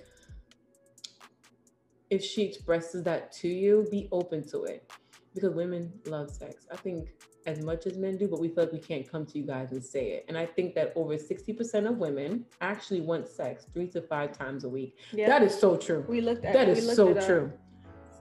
if 2.14 2.24
she 2.24 2.44
expresses 2.44 3.04
that 3.04 3.32
to 3.32 3.48
you, 3.48 3.88
be 3.90 4.08
open 4.12 4.48
to 4.50 4.66
it 4.66 4.92
because 5.34 5.54
women 5.56 5.92
love 6.06 6.30
sex. 6.30 6.68
I 6.72 6.76
think 6.76 7.10
as 7.48 7.62
much 7.62 7.88
as 7.88 7.98
men 7.98 8.18
do, 8.18 8.28
but 8.28 8.40
we 8.40 8.50
feel 8.50 8.66
like 8.66 8.72
we 8.72 8.80
can't 8.80 9.10
come 9.12 9.26
to 9.26 9.38
you 9.38 9.46
guys 9.46 9.72
and 9.72 9.84
say 9.84 10.12
it. 10.12 10.26
And 10.28 10.38
I 10.38 10.46
think 10.46 10.76
that 10.76 10.94
over 10.96 11.16
60% 11.16 11.90
of 11.90 11.98
women 11.98 12.46
actually 12.62 13.02
want 13.02 13.28
sex 13.28 13.66
three 13.74 13.88
to 13.90 14.02
five 14.02 14.38
times 14.38 14.64
a 14.64 14.70
week. 14.70 15.00
Yeah. 15.12 15.28
That 15.28 15.42
is 15.42 15.60
so 15.60 15.76
true. 15.76 16.06
We 16.08 16.22
looked 16.22 16.46
at 16.46 16.54
that 16.54 16.70
is 16.70 16.96
so 16.96 17.14
true. 17.16 17.52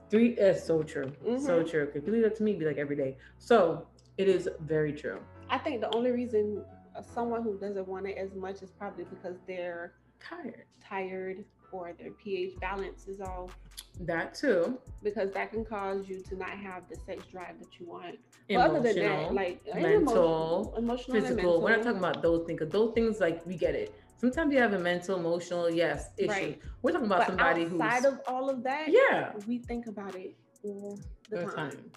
Three 0.09 0.29
is 0.29 0.63
so 0.63 0.81
true. 0.81 1.05
Mm-hmm. 1.25 1.45
So 1.45 1.63
true. 1.63 1.89
If 1.93 2.05
you 2.05 2.11
leave 2.11 2.23
that 2.23 2.35
to 2.37 2.43
me, 2.43 2.53
be 2.53 2.65
like 2.65 2.77
every 2.77 2.95
day. 2.95 3.17
So 3.37 3.87
it 4.17 4.27
is 4.27 4.49
very 4.61 4.91
true. 4.91 5.19
I 5.49 5.59
think 5.59 5.81
the 5.81 5.93
only 5.95 6.11
reason 6.11 6.65
someone 7.13 7.43
who 7.43 7.57
doesn't 7.59 7.87
want 7.87 8.07
it 8.07 8.17
as 8.17 8.33
much 8.33 8.63
is 8.63 8.71
probably 8.71 9.05
because 9.05 9.37
they're 9.47 9.93
tired. 10.19 10.65
Tired 10.81 11.45
or 11.73 11.91
their 11.97 12.11
pH 12.11 12.59
balance 12.59 13.07
is 13.07 13.19
off. 13.19 13.57
That 14.01 14.33
too. 14.33 14.79
Because 15.01 15.31
that 15.33 15.51
can 15.51 15.65
cause 15.65 16.07
you 16.07 16.21
to 16.21 16.35
not 16.35 16.51
have 16.51 16.83
the 16.89 16.95
sex 16.95 17.25
drive 17.31 17.59
that 17.59 17.79
you 17.79 17.87
want. 17.87 18.17
Emotional, 18.49 18.77
other 18.77 18.93
than 18.93 19.03
that, 19.03 19.33
like 19.33 19.61
mental, 19.75 20.73
emotional, 20.77 21.21
physical. 21.21 21.35
Mental. 21.35 21.61
We're 21.61 21.75
not 21.75 21.83
talking 21.83 21.97
about 21.97 22.21
those 22.21 22.45
things 22.45 22.61
those 22.69 22.93
things 22.93 23.19
like 23.19 23.45
we 23.45 23.55
get 23.55 23.75
it. 23.75 23.95
Sometimes 24.17 24.53
you 24.53 24.59
have 24.59 24.73
a 24.73 24.79
mental, 24.79 25.17
emotional, 25.17 25.69
yes, 25.69 26.09
issue. 26.17 26.29
Right. 26.29 26.61
We're 26.81 26.91
talking 26.91 27.07
about 27.07 27.19
but 27.19 27.27
somebody 27.27 27.65
who's 27.65 27.81
outside 27.81 28.05
of 28.05 28.21
all 28.27 28.49
of 28.49 28.63
that. 28.63 28.87
Yeah, 28.87 29.33
we 29.47 29.59
think 29.59 29.87
about 29.87 30.15
it 30.15 30.35
all 30.63 30.99
the 31.29 31.43
time. 31.43 31.55
time. 31.55 31.91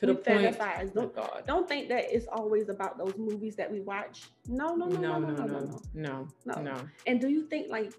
To 0.00 0.06
we 0.06 0.12
the 0.12 0.18
point. 0.18 0.56
Oh 0.60 0.90
don't, 0.94 1.16
God. 1.16 1.42
don't 1.46 1.68
think 1.68 1.88
that 1.88 2.04
it's 2.14 2.26
always 2.26 2.68
about 2.68 2.98
those 2.98 3.16
movies 3.16 3.56
that 3.56 3.70
we 3.70 3.80
watch. 3.80 4.24
No, 4.46 4.74
no, 4.74 4.86
no, 4.86 5.00
no, 5.00 5.18
no, 5.18 5.28
no, 5.30 5.46
no, 5.46 5.58
no, 5.94 6.28
no, 6.44 6.54
no. 6.54 6.62
no. 6.62 6.76
And 7.06 7.20
do 7.20 7.28
you 7.28 7.46
think 7.46 7.70
like, 7.70 7.92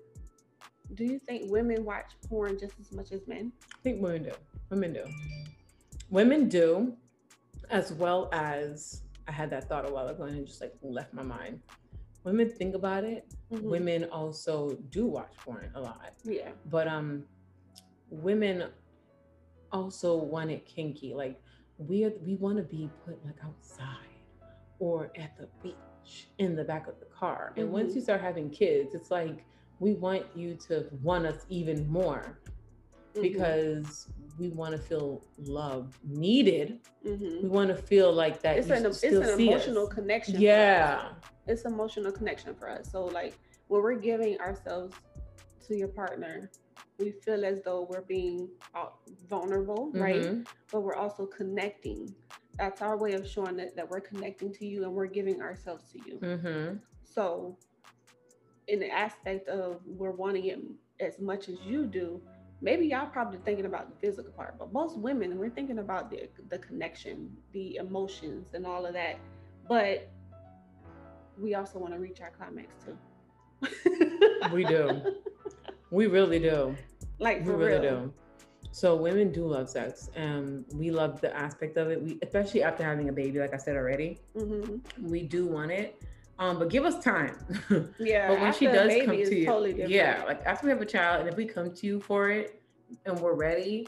do 0.93 1.03
you 1.03 1.19
think 1.19 1.51
women 1.51 1.83
watch 1.83 2.11
porn 2.27 2.57
just 2.59 2.73
as 2.79 2.91
much 2.91 3.11
as 3.11 3.27
men? 3.27 3.51
I 3.73 3.77
think 3.83 4.01
women 4.01 4.23
do. 4.23 4.31
Women 4.69 4.93
do. 4.93 5.05
Women 6.09 6.49
do, 6.49 6.93
as 7.69 7.91
well 7.93 8.29
as 8.31 9.01
I 9.27 9.31
had 9.31 9.49
that 9.49 9.67
thought 9.67 9.89
a 9.89 9.93
while 9.93 10.07
ago 10.07 10.23
and 10.23 10.37
it 10.37 10.45
just 10.45 10.61
like 10.61 10.73
left 10.81 11.13
my 11.13 11.23
mind 11.23 11.59
women 12.27 12.49
think 12.49 12.75
about 12.75 13.05
it, 13.05 13.25
mm-hmm. 13.51 13.69
women 13.69 14.03
also 14.05 14.77
do 14.89 15.05
watch 15.05 15.31
porn 15.45 15.71
a 15.75 15.81
lot. 15.81 16.11
Yeah. 16.25 16.49
But 16.69 16.87
um 16.87 17.23
women 18.09 18.65
also 19.71 20.17
want 20.17 20.51
it 20.51 20.65
kinky. 20.65 21.13
Like 21.13 21.39
we 21.77 22.03
are, 22.03 22.11
we 22.25 22.35
want 22.35 22.57
to 22.57 22.63
be 22.63 22.89
put 23.05 23.23
like 23.25 23.37
outside 23.43 23.85
or 24.79 25.11
at 25.17 25.37
the 25.37 25.47
beach 25.63 26.27
in 26.37 26.55
the 26.55 26.65
back 26.65 26.87
of 26.87 26.99
the 26.99 27.05
car. 27.05 27.53
And 27.55 27.65
mm-hmm. 27.65 27.73
once 27.73 27.95
you 27.95 28.01
start 28.01 28.19
having 28.19 28.49
kids, 28.49 28.93
it's 28.93 29.09
like 29.09 29.45
we 29.79 29.93
want 29.93 30.25
you 30.35 30.55
to 30.67 30.87
want 31.01 31.25
us 31.25 31.45
even 31.49 31.87
more 31.89 32.37
mm-hmm. 33.13 33.21
because 33.21 34.07
we 34.37 34.49
want 34.49 34.71
to 34.73 34.77
feel 34.77 35.23
loved, 35.39 35.97
needed. 36.03 36.79
Mm-hmm. 37.05 37.43
We 37.43 37.49
want 37.49 37.69
to 37.69 37.75
feel 37.75 38.11
like 38.11 38.41
that. 38.41 38.57
It's 38.57 38.69
an, 38.69 38.85
it's 38.85 39.03
an 39.03 39.39
emotional 39.39 39.87
us. 39.87 39.93
connection. 39.93 40.39
Yeah 40.39 41.09
it's 41.47 41.65
an 41.65 41.73
emotional 41.73 42.11
connection 42.11 42.53
for 42.53 42.69
us. 42.69 42.91
So 42.91 43.05
like 43.05 43.37
when 43.67 43.81
we're 43.81 43.95
giving 43.95 44.39
ourselves 44.39 44.95
to 45.67 45.75
your 45.75 45.87
partner, 45.87 46.51
we 46.99 47.11
feel 47.11 47.45
as 47.45 47.61
though 47.63 47.87
we're 47.89 48.01
being 48.01 48.49
uh, 48.75 48.87
vulnerable, 49.29 49.87
mm-hmm. 49.87 50.01
right? 50.01 50.47
But 50.71 50.81
we're 50.81 50.95
also 50.95 51.25
connecting. 51.25 52.13
That's 52.57 52.81
our 52.81 52.97
way 52.97 53.13
of 53.13 53.27
showing 53.27 53.55
that, 53.57 53.75
that 53.75 53.89
we're 53.89 54.01
connecting 54.01 54.51
to 54.53 54.65
you 54.65 54.83
and 54.83 54.93
we're 54.93 55.05
giving 55.07 55.41
ourselves 55.41 55.85
to 55.91 55.99
you. 56.05 56.19
Mm-hmm. 56.19 56.77
So, 57.03 57.57
in 58.67 58.79
the 58.79 58.89
aspect 58.89 59.47
of 59.47 59.81
we're 59.85 60.11
wanting 60.11 60.45
it 60.45 60.59
as 60.99 61.19
much 61.19 61.49
as 61.49 61.57
you 61.65 61.85
do, 61.85 62.21
maybe 62.61 62.87
y'all 62.87 63.07
probably 63.07 63.39
thinking 63.45 63.65
about 63.65 63.89
the 63.89 64.07
physical 64.07 64.31
part, 64.31 64.57
but 64.57 64.73
most 64.73 64.97
women, 64.97 65.37
we're 65.37 65.49
thinking 65.49 65.79
about 65.79 66.09
the, 66.09 66.27
the 66.49 66.57
connection, 66.59 67.31
the 67.53 67.75
emotions, 67.75 68.47
and 68.53 68.65
all 68.65 68.85
of 68.85 68.93
that. 68.93 69.17
But 69.67 70.09
we 71.39 71.55
also 71.55 71.79
want 71.79 71.93
to 71.93 71.99
reach 71.99 72.19
our 72.21 72.31
climax 72.31 72.73
too. 72.83 72.97
we 74.53 74.63
do. 74.63 75.01
We 75.91 76.07
really 76.07 76.39
do. 76.39 76.75
Like 77.19 77.45
we 77.45 77.53
really 77.53 77.87
real. 77.87 78.01
do. 78.01 78.13
So 78.71 78.95
women 78.95 79.31
do 79.31 79.45
love 79.47 79.69
sex, 79.69 80.09
and 80.15 80.65
we 80.73 80.91
love 80.91 81.19
the 81.21 81.35
aspect 81.35 81.77
of 81.77 81.89
it. 81.89 82.01
We, 82.01 82.19
especially 82.21 82.63
after 82.63 82.83
having 82.83 83.09
a 83.09 83.11
baby, 83.11 83.39
like 83.39 83.53
I 83.53 83.57
said 83.57 83.75
already, 83.75 84.19
mm-hmm. 84.35 85.09
we 85.09 85.23
do 85.23 85.47
want 85.47 85.71
it. 85.71 86.01
Um, 86.39 86.59
but 86.59 86.69
give 86.69 86.85
us 86.85 87.03
time. 87.03 87.35
Yeah. 87.99 88.27
but 88.27 88.39
when 88.39 88.53
she 88.53 88.65
does 88.67 88.93
come 89.05 89.15
to 89.15 89.35
you, 89.35 89.45
totally 89.45 89.85
yeah, 89.87 90.23
like 90.27 90.41
after 90.45 90.67
we 90.67 90.71
have 90.71 90.81
a 90.81 90.85
child, 90.85 91.21
and 91.21 91.29
if 91.29 91.35
we 91.35 91.45
come 91.45 91.73
to 91.73 91.87
you 91.87 91.99
for 91.99 92.29
it, 92.29 92.61
and 93.05 93.19
we're 93.19 93.33
ready, 93.33 93.87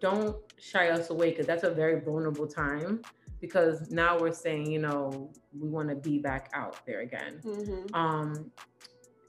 don't 0.00 0.36
shy 0.58 0.88
us 0.88 1.10
away 1.10 1.30
because 1.30 1.46
that's 1.46 1.64
a 1.64 1.70
very 1.70 2.00
vulnerable 2.00 2.46
time 2.46 3.02
because 3.40 3.90
now 3.90 4.18
we're 4.18 4.32
saying, 4.32 4.70
you 4.70 4.78
know, 4.78 5.30
we 5.58 5.68
want 5.68 5.88
to 5.88 5.94
be 5.94 6.18
back 6.18 6.50
out 6.54 6.84
there 6.86 7.00
again. 7.00 7.40
Mm-hmm. 7.44 7.94
Um, 7.94 8.50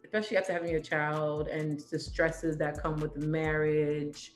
especially 0.04 0.38
after 0.38 0.54
having 0.54 0.76
a 0.76 0.82
child 0.82 1.48
and 1.50 1.82
the 1.92 2.00
stresses 2.00 2.58
that 2.58 2.82
come 2.82 2.96
with 2.98 3.18
marriage, 3.18 4.34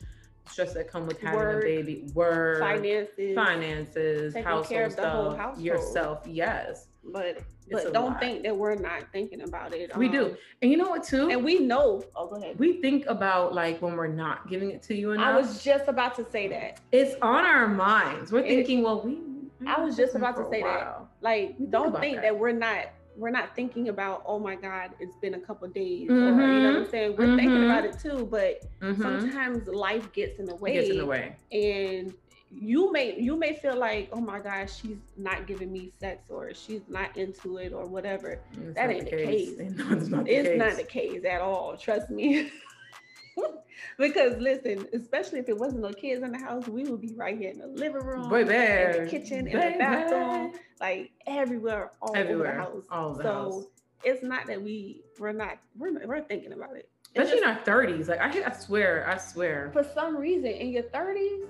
stress 0.47 0.73
that 0.73 0.89
come 0.89 1.07
with 1.07 1.19
having 1.21 1.39
work, 1.39 1.63
a 1.63 1.65
baby, 1.65 2.09
work, 2.13 2.59
finances, 2.59 3.35
finances, 3.35 4.35
household 4.35 4.91
stuff, 4.91 5.59
yourself. 5.59 6.23
Yes, 6.27 6.87
but 7.03 7.39
but 7.69 7.93
don't 7.93 8.11
lot. 8.11 8.19
think 8.19 8.43
that 8.43 8.55
we're 8.55 8.75
not 8.75 9.03
thinking 9.11 9.41
about 9.41 9.73
it. 9.73 9.95
We 9.95 10.07
um, 10.07 10.11
do, 10.11 10.37
and 10.61 10.69
you 10.71 10.77
know 10.77 10.89
what 10.89 11.03
too? 11.03 11.29
And 11.29 11.43
we 11.43 11.59
know. 11.59 12.03
Oh, 12.15 12.27
go 12.27 12.35
ahead. 12.35 12.59
We 12.59 12.81
think 12.81 13.05
about 13.07 13.53
like 13.53 13.81
when 13.81 13.95
we're 13.95 14.07
not 14.07 14.49
giving 14.49 14.71
it 14.71 14.81
to 14.83 14.95
you 14.95 15.11
enough. 15.11 15.25
I 15.25 15.37
was 15.37 15.63
just 15.63 15.87
about 15.87 16.15
to 16.15 16.29
say 16.29 16.47
that. 16.49 16.79
It's 16.91 17.15
on 17.21 17.45
our 17.45 17.67
minds. 17.67 18.31
We're 18.31 18.39
it, 18.39 18.49
thinking, 18.49 18.83
well, 18.83 19.01
we. 19.01 19.19
I 19.65 19.79
was 19.79 19.95
just 19.95 20.15
about 20.15 20.35
to 20.37 20.49
say 20.49 20.63
that. 20.63 21.05
Like, 21.21 21.55
don't 21.69 21.91
think, 21.91 22.01
think 22.01 22.15
that. 22.17 22.23
that 22.23 22.39
we're 22.39 22.51
not 22.51 22.87
we're 23.15 23.29
not 23.29 23.55
thinking 23.55 23.89
about 23.89 24.23
oh 24.25 24.39
my 24.39 24.55
god 24.55 24.91
it's 24.99 25.17
been 25.17 25.33
a 25.33 25.39
couple 25.39 25.67
days 25.67 26.09
mm-hmm. 26.09 26.39
or 26.39 26.53
you 26.53 26.59
know 26.61 26.67
what 26.69 26.75
i'm 26.77 26.83
mm-hmm. 26.83 26.91
saying 26.91 27.15
we're 27.17 27.25
mm-hmm. 27.25 27.35
thinking 27.35 27.65
about 27.65 27.83
it 27.83 27.99
too 27.99 28.25
but 28.31 28.63
mm-hmm. 28.81 29.01
sometimes 29.01 29.67
life 29.67 30.11
gets 30.13 30.39
in 30.39 30.45
the 30.45 30.55
way 30.55 30.75
it 30.75 30.81
gets 30.81 30.91
in 30.91 30.97
the 30.97 31.05
way 31.05 31.35
and 31.51 32.13
you 32.53 32.91
may 32.91 33.19
you 33.19 33.37
may 33.37 33.55
feel 33.55 33.77
like 33.77 34.09
oh 34.11 34.19
my 34.19 34.39
gosh 34.39 34.81
she's 34.81 34.97
not 35.17 35.47
giving 35.47 35.71
me 35.71 35.91
sex 35.99 36.23
or 36.29 36.53
she's 36.53 36.81
not 36.89 37.15
into 37.17 37.57
it 37.57 37.71
or 37.71 37.85
whatever 37.85 38.41
mm, 38.53 38.67
it's 38.67 38.75
that 38.75 38.89
ain't 38.89 39.05
the 39.05 39.11
case, 39.11 39.57
case. 39.57 39.71
No, 39.77 39.97
it's, 39.97 40.07
not, 40.09 40.25
the 40.25 40.31
it's 40.31 40.49
case. 40.49 40.59
not 40.59 40.75
the 40.75 40.83
case 40.83 41.25
at 41.25 41.41
all 41.41 41.77
trust 41.77 42.09
me 42.09 42.51
because 43.97 44.37
listen, 44.37 44.87
especially 44.93 45.39
if 45.39 45.49
it 45.49 45.57
wasn't 45.57 45.81
no 45.81 45.91
kids 45.91 46.23
in 46.23 46.31
the 46.31 46.37
house, 46.37 46.67
we 46.67 46.83
would 46.83 47.01
be 47.01 47.13
right 47.15 47.37
here 47.37 47.51
in 47.51 47.59
the 47.59 47.67
living 47.67 48.03
room, 48.03 48.33
in 48.33 48.47
the 48.47 49.07
kitchen, 49.09 49.47
in 49.47 49.53
the 49.57 49.75
bathroom, 49.77 50.53
like 50.79 51.11
everywhere, 51.27 51.91
all 52.01 52.15
everywhere, 52.15 52.61
over 52.61 52.71
the 52.71 52.75
house. 52.75 52.83
All 52.91 53.13
the 53.13 53.23
so 53.23 53.31
house. 53.31 53.63
it's 54.03 54.23
not 54.23 54.47
that 54.47 54.61
we 54.61 55.01
we're 55.19 55.31
not 55.31 55.57
we're 55.77 56.05
we're 56.05 56.21
thinking 56.21 56.53
about 56.53 56.75
it. 56.75 56.89
Especially 57.15 57.41
just, 57.41 57.43
in 57.43 57.49
our 57.49 57.63
thirties, 57.63 58.07
like 58.07 58.19
I 58.19 58.43
I 58.45 58.51
swear, 58.53 59.07
I 59.09 59.17
swear. 59.17 59.69
For 59.73 59.83
some 59.83 60.15
reason, 60.17 60.47
in 60.47 60.69
your 60.69 60.83
thirties, 60.83 61.45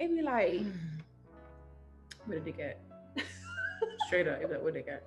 it'd 0.00 0.16
be 0.16 0.22
like, 0.22 0.62
where 2.24 2.38
did 2.38 2.44
they 2.46 2.52
get? 2.52 2.80
Straight 4.06 4.26
up, 4.26 4.40
like, 4.42 4.62
where 4.62 4.72
they 4.72 4.82
get? 4.82 5.06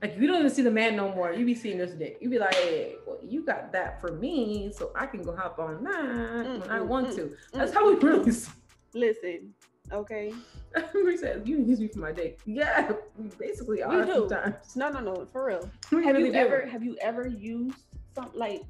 Like 0.00 0.16
you 0.16 0.28
don't 0.28 0.38
even 0.38 0.50
see 0.50 0.62
the 0.62 0.70
man 0.70 0.94
no 0.94 1.12
more. 1.12 1.32
You 1.32 1.44
be 1.44 1.56
seeing 1.56 1.78
this 1.78 1.90
dick. 1.90 2.18
You 2.20 2.30
be 2.30 2.38
like, 2.38 2.54
hey, 2.54 2.96
well, 3.04 3.18
you 3.20 3.44
got 3.44 3.72
that 3.72 4.00
for 4.00 4.12
me, 4.12 4.72
so 4.72 4.92
I 4.94 5.06
can 5.06 5.22
go 5.22 5.34
hop 5.34 5.58
on 5.58 5.82
that 5.82 6.04
mm, 6.04 6.60
when 6.60 6.70
I 6.70 6.80
want 6.80 7.08
mm, 7.08 7.16
to. 7.16 7.36
That's 7.52 7.72
mm, 7.72 7.74
how 7.74 7.92
we 7.92 7.96
really 7.96 8.30
see. 8.30 8.52
Listen, 8.94 9.52
okay. 9.90 10.32
he 10.92 11.16
says 11.16 11.42
you 11.44 11.58
use 11.58 11.80
me 11.80 11.88
for 11.88 11.98
my 11.98 12.12
dick. 12.12 12.38
Yeah, 12.46 12.92
basically 13.38 13.82
we 13.84 14.04
do. 14.04 14.28
Sometimes. 14.28 14.76
No, 14.76 14.88
no, 14.90 15.00
no, 15.00 15.26
for 15.32 15.46
real. 15.46 15.68
We 15.90 16.04
have 16.04 16.14
really 16.14 16.28
you 16.28 16.32
do. 16.32 16.38
ever 16.38 16.66
have 16.66 16.84
you 16.84 16.96
ever 17.00 17.26
used 17.26 17.78
some 18.14 18.30
like 18.34 18.62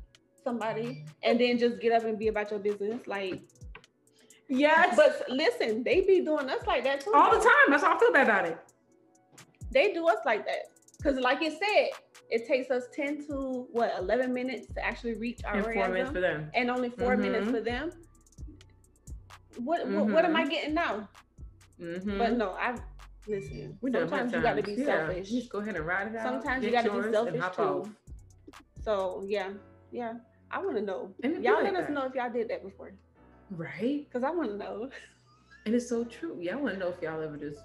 somebody 0.42 1.04
and 1.22 1.38
then 1.38 1.58
just 1.58 1.78
get 1.78 1.92
up 1.92 2.04
and 2.04 2.18
be 2.18 2.28
about 2.28 2.50
your 2.50 2.60
business? 2.60 3.06
Like 3.06 3.42
Yes. 4.48 4.96
But 4.96 5.24
listen, 5.28 5.82
they 5.84 6.00
be 6.00 6.20
doing 6.20 6.48
us 6.48 6.66
like 6.66 6.84
that 6.84 7.00
too. 7.00 7.12
All 7.14 7.30
the 7.30 7.38
time. 7.38 7.70
That's 7.70 7.82
how 7.82 7.96
I 7.96 7.98
feel 7.98 8.12
bad 8.12 8.28
about 8.28 8.46
it. 8.46 8.58
They 9.70 9.92
do 9.92 10.08
us 10.08 10.18
like 10.24 10.46
that. 10.46 10.70
Because, 10.96 11.18
like 11.20 11.40
you 11.40 11.50
said, 11.50 11.90
it 12.30 12.46
takes 12.46 12.70
us 12.70 12.84
10 12.92 13.26
to 13.26 13.66
what 13.72 13.94
11 13.98 14.32
minutes 14.32 14.72
to 14.74 14.84
actually 14.84 15.14
reach 15.14 15.40
our 15.44 15.56
and 15.56 15.64
four 15.64 15.72
orgasm, 15.72 15.92
minutes 15.92 16.10
for 16.10 16.20
them 16.20 16.50
and 16.54 16.70
only 16.70 16.90
4 16.90 17.12
mm-hmm. 17.12 17.22
minutes 17.22 17.50
for 17.50 17.60
them 17.60 17.90
what, 19.56 19.82
mm-hmm. 19.82 19.94
what, 19.94 20.08
what 20.08 20.24
am 20.24 20.36
i 20.36 20.42
mm-hmm. 20.42 20.50
getting 20.50 20.74
now 20.74 21.08
mm-hmm. 21.80 22.18
but 22.18 22.36
no 22.36 22.50
i 22.52 22.74
listen 23.26 23.76
we 23.80 23.92
sometimes 23.92 24.32
you 24.32 24.40
got 24.40 24.54
to 24.54 24.62
be 24.62 24.72
yeah. 24.72 24.84
selfish 24.84 25.30
just 25.30 25.50
go 25.50 25.58
ahead 25.58 25.76
and 25.76 25.86
ride 25.86 26.08
it 26.08 26.16
out 26.16 26.22
sometimes 26.22 26.64
you 26.64 26.70
got 26.70 26.84
to 26.84 27.02
be 27.02 27.12
selfish 27.12 27.56
too 27.56 27.62
off. 27.62 27.88
so 28.82 29.22
yeah 29.26 29.50
yeah 29.90 30.14
i 30.50 30.58
want 30.58 30.76
to 30.76 30.82
know 30.82 31.10
y'all 31.40 31.62
let 31.62 31.74
us 31.74 31.90
know 31.90 32.04
if 32.04 32.14
y'all 32.14 32.30
did 32.30 32.48
that 32.48 32.62
before 32.62 32.92
right 33.50 34.06
because 34.06 34.22
i 34.24 34.30
want 34.30 34.50
to 34.50 34.56
know 34.56 34.88
and 35.66 35.74
it's 35.74 35.88
so 35.88 36.04
true 36.04 36.36
yeah 36.40 36.52
i 36.52 36.56
want 36.56 36.74
to 36.74 36.80
know 36.80 36.88
if 36.88 37.02
y'all 37.02 37.22
ever 37.22 37.36
just 37.36 37.60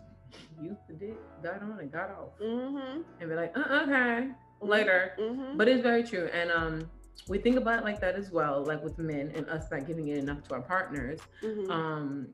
used 0.61 0.79
the 0.87 0.93
dick, 0.93 1.17
got 1.41 1.61
on 1.61 1.79
and 1.79 1.91
got 1.91 2.11
off, 2.11 2.39
mm-hmm. 2.41 3.01
and 3.19 3.29
be 3.29 3.35
like, 3.35 3.55
uh, 3.57 3.83
okay, 3.83 4.29
later. 4.61 5.13
Mm-hmm. 5.19 5.57
But 5.57 5.67
it's 5.67 5.81
very 5.81 6.03
true, 6.03 6.29
and 6.33 6.51
um, 6.51 6.89
we 7.27 7.37
think 7.37 7.57
about 7.57 7.79
it 7.79 7.85
like 7.85 7.99
that 8.01 8.15
as 8.15 8.31
well, 8.31 8.63
like 8.63 8.83
with 8.83 8.97
men 8.97 9.31
and 9.35 9.47
us 9.49 9.65
not 9.71 9.87
giving 9.87 10.09
it 10.09 10.17
enough 10.17 10.43
to 10.47 10.55
our 10.55 10.61
partners. 10.61 11.19
Mm-hmm. 11.41 11.71
Um, 11.71 12.27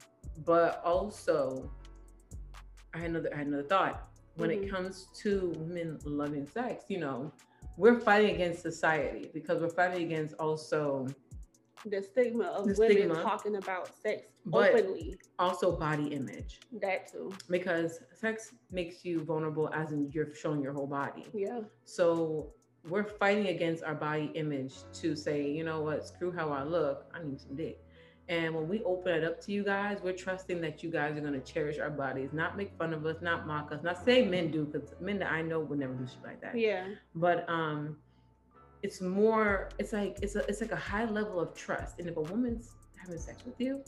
but 0.45 0.81
also, 0.85 1.71
I 2.93 2.99
had 2.99 3.09
another, 3.11 3.29
I 3.33 3.37
had 3.37 3.47
another 3.47 3.63
thought. 3.63 4.05
When 4.35 4.51
it 4.51 4.61
mm-hmm. 4.61 4.75
comes 4.75 5.07
to 5.21 5.53
women 5.57 5.99
loving 6.05 6.47
sex, 6.47 6.85
you 6.87 6.99
know, 6.99 7.33
we're 7.75 7.99
fighting 7.99 8.35
against 8.35 8.61
society 8.61 9.29
because 9.33 9.61
we're 9.61 9.67
fighting 9.67 10.03
against 10.03 10.33
also 10.35 11.07
the 11.85 12.01
stigma 12.01 12.45
of 12.45 12.67
the 12.67 12.75
women 12.77 12.97
stigma, 12.97 13.21
talking 13.21 13.55
about 13.55 13.95
sex 13.95 14.23
openly. 14.51 15.17
Also 15.37 15.71
body 15.77 16.07
image. 16.07 16.59
That 16.81 17.11
too. 17.11 17.31
Because 17.49 17.99
sex 18.13 18.51
makes 18.71 19.05
you 19.05 19.23
vulnerable 19.23 19.69
as 19.73 19.91
in 19.91 20.09
you're 20.11 20.33
showing 20.35 20.61
your 20.61 20.73
whole 20.73 20.87
body. 20.87 21.25
Yeah. 21.33 21.61
So 21.85 22.53
we're 22.87 23.03
fighting 23.03 23.47
against 23.47 23.83
our 23.83 23.95
body 23.95 24.31
image 24.35 24.75
to 24.93 25.15
say, 25.15 25.49
you 25.49 25.63
know 25.63 25.81
what, 25.81 26.05
screw 26.07 26.31
how 26.31 26.49
I 26.49 26.63
look, 26.63 27.05
I 27.13 27.23
need 27.23 27.39
some 27.39 27.55
dick. 27.55 27.83
And 28.29 28.53
when 28.53 28.69
we 28.69 28.83
open 28.83 29.15
it 29.15 29.23
up 29.23 29.41
to 29.45 29.51
you 29.51 29.63
guys, 29.63 29.97
we're 30.03 30.13
trusting 30.13 30.61
that 30.61 30.83
you 30.83 30.91
guys 30.91 31.17
are 31.17 31.21
going 31.21 31.33
to 31.33 31.39
cherish 31.39 31.79
our 31.79 31.89
bodies, 31.89 32.29
not 32.31 32.55
make 32.55 32.77
fun 32.77 32.93
of 32.93 33.03
us, 33.07 33.17
not 33.23 33.47
mock 33.47 33.71
us, 33.71 33.81
not 33.81 34.05
say 34.05 34.23
men 34.23 34.51
do, 34.51 34.65
because 34.65 34.93
men 35.01 35.17
that 35.17 35.31
I 35.31 35.41
know 35.41 35.59
would 35.61 35.79
never 35.79 35.93
do 35.93 36.05
shit 36.05 36.23
like 36.23 36.39
that. 36.41 36.55
Yeah. 36.55 36.85
But 37.15 37.49
um, 37.49 37.97
it's 38.83 39.01
more 39.01 39.69
it's 39.77 39.93
like 39.93 40.17
it's 40.21 40.35
a 40.35 40.39
it's 40.47 40.61
like 40.61 40.71
a 40.71 40.83
high 40.91 41.05
level 41.05 41.39
of 41.39 41.53
trust 41.53 41.99
and 41.99 42.07
if 42.07 42.17
a 42.17 42.21
woman's 42.21 42.71
having 42.95 43.19
sex 43.19 43.43
with 43.45 43.59
you 43.59 43.83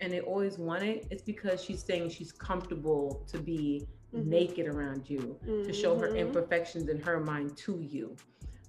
and 0.00 0.12
they 0.12 0.20
always 0.20 0.58
want 0.58 0.82
it 0.82 1.06
it's 1.10 1.22
because 1.22 1.62
she's 1.62 1.82
saying 1.82 2.08
she's 2.08 2.32
comfortable 2.32 3.24
to 3.26 3.38
be 3.38 3.86
mm-hmm. 4.14 4.28
naked 4.28 4.66
around 4.66 5.08
you 5.08 5.38
mm-hmm. 5.46 5.64
to 5.64 5.72
show 5.72 5.98
her 5.98 6.08
mm-hmm. 6.08 6.18
imperfections 6.18 6.88
in 6.88 7.00
her 7.00 7.20
mind 7.20 7.56
to 7.56 7.80
you 7.80 8.16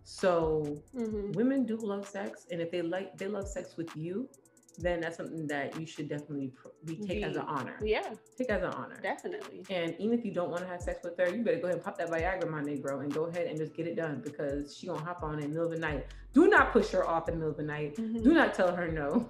so 0.03 0.77
mm-hmm. 0.95 1.31
women 1.31 1.65
do 1.65 1.77
love 1.77 2.07
sex 2.07 2.45
and 2.51 2.61
if 2.61 2.69
they 2.71 2.81
like 2.81 3.17
they 3.17 3.27
love 3.27 3.47
sex 3.47 3.75
with 3.75 3.95
you 3.95 4.29
then 4.75 4.99
that's 4.99 5.17
something 5.17 5.47
that 5.47 5.79
you 5.79 5.85
should 5.85 6.07
definitely 6.07 6.53
be 6.83 6.95
take 6.97 7.23
as 7.23 7.35
an 7.35 7.43
honor. 7.47 7.79
Yeah, 7.83 8.13
take 8.37 8.49
as 8.49 8.63
an 8.63 8.71
honor. 8.71 8.99
Definitely. 9.01 9.63
And 9.69 9.95
even 9.99 10.17
if 10.17 10.25
you 10.25 10.31
don't 10.31 10.49
want 10.49 10.63
to 10.63 10.67
have 10.67 10.81
sex 10.81 10.99
with 11.03 11.17
her, 11.17 11.33
you 11.33 11.43
better 11.43 11.57
go 11.57 11.63
ahead 11.67 11.75
and 11.75 11.83
pop 11.83 11.97
that 11.97 12.09
Viagra, 12.09 12.49
my 12.49 12.61
Negro, 12.61 13.01
and 13.01 13.13
go 13.13 13.25
ahead 13.25 13.47
and 13.47 13.57
just 13.57 13.75
get 13.75 13.87
it 13.87 13.95
done 13.95 14.21
because 14.23 14.75
she 14.75 14.87
gonna 14.87 15.03
hop 15.03 15.23
on 15.23 15.35
in 15.35 15.41
the 15.41 15.47
middle 15.47 15.65
of 15.65 15.71
the 15.71 15.79
night. 15.79 16.07
Do 16.33 16.47
not 16.47 16.71
push 16.71 16.89
her 16.89 17.07
off 17.07 17.29
in 17.29 17.35
the 17.35 17.39
middle 17.39 17.51
of 17.51 17.57
the 17.57 17.63
night. 17.63 17.95
Mm-hmm. 17.95 18.23
Do 18.23 18.33
not 18.33 18.53
tell 18.53 18.75
her 18.75 18.87
no, 18.87 19.29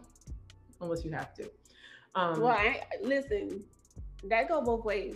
unless 0.82 1.06
you 1.06 1.12
have 1.12 1.34
to. 1.36 1.50
Um, 2.16 2.42
well, 2.42 2.52
I, 2.52 2.82
listen, 3.02 3.64
that 4.24 4.48
go 4.48 4.62
both 4.62 4.86
ways. 4.86 5.16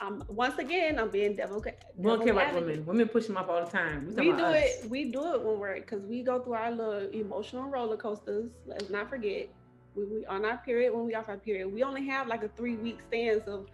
Um, 0.00 0.22
once 0.28 0.58
again, 0.58 0.98
I'm 0.98 1.10
being 1.10 1.34
devil. 1.34 1.60
devil 1.60 1.78
we 1.96 2.04
don't 2.04 2.22
care 2.22 2.32
about 2.32 2.54
women. 2.54 2.86
Women 2.86 3.08
push 3.08 3.26
them 3.26 3.36
off 3.36 3.48
all 3.48 3.64
the 3.64 3.70
time. 3.70 4.14
We, 4.14 4.30
we 4.30 4.36
do 4.36 4.44
us. 4.44 4.54
it. 4.54 4.90
We 4.90 5.04
do 5.06 5.34
it 5.34 5.42
when 5.42 5.58
we're 5.58 5.74
because 5.76 6.02
we 6.02 6.22
go 6.22 6.40
through 6.40 6.54
our 6.54 6.70
little 6.70 7.10
emotional 7.10 7.64
roller 7.64 7.96
coasters. 7.96 8.50
Let's 8.66 8.90
not 8.90 9.08
forget. 9.08 9.48
We, 9.96 10.04
we 10.04 10.26
on 10.26 10.44
our 10.44 10.58
period 10.58 10.94
when 10.94 11.04
we 11.04 11.14
off 11.14 11.28
our 11.28 11.38
period. 11.38 11.72
We 11.72 11.82
only 11.82 12.06
have 12.06 12.28
like 12.28 12.44
a 12.44 12.48
three 12.48 12.76
week 12.76 12.98
stance 13.08 13.48
of 13.48 13.66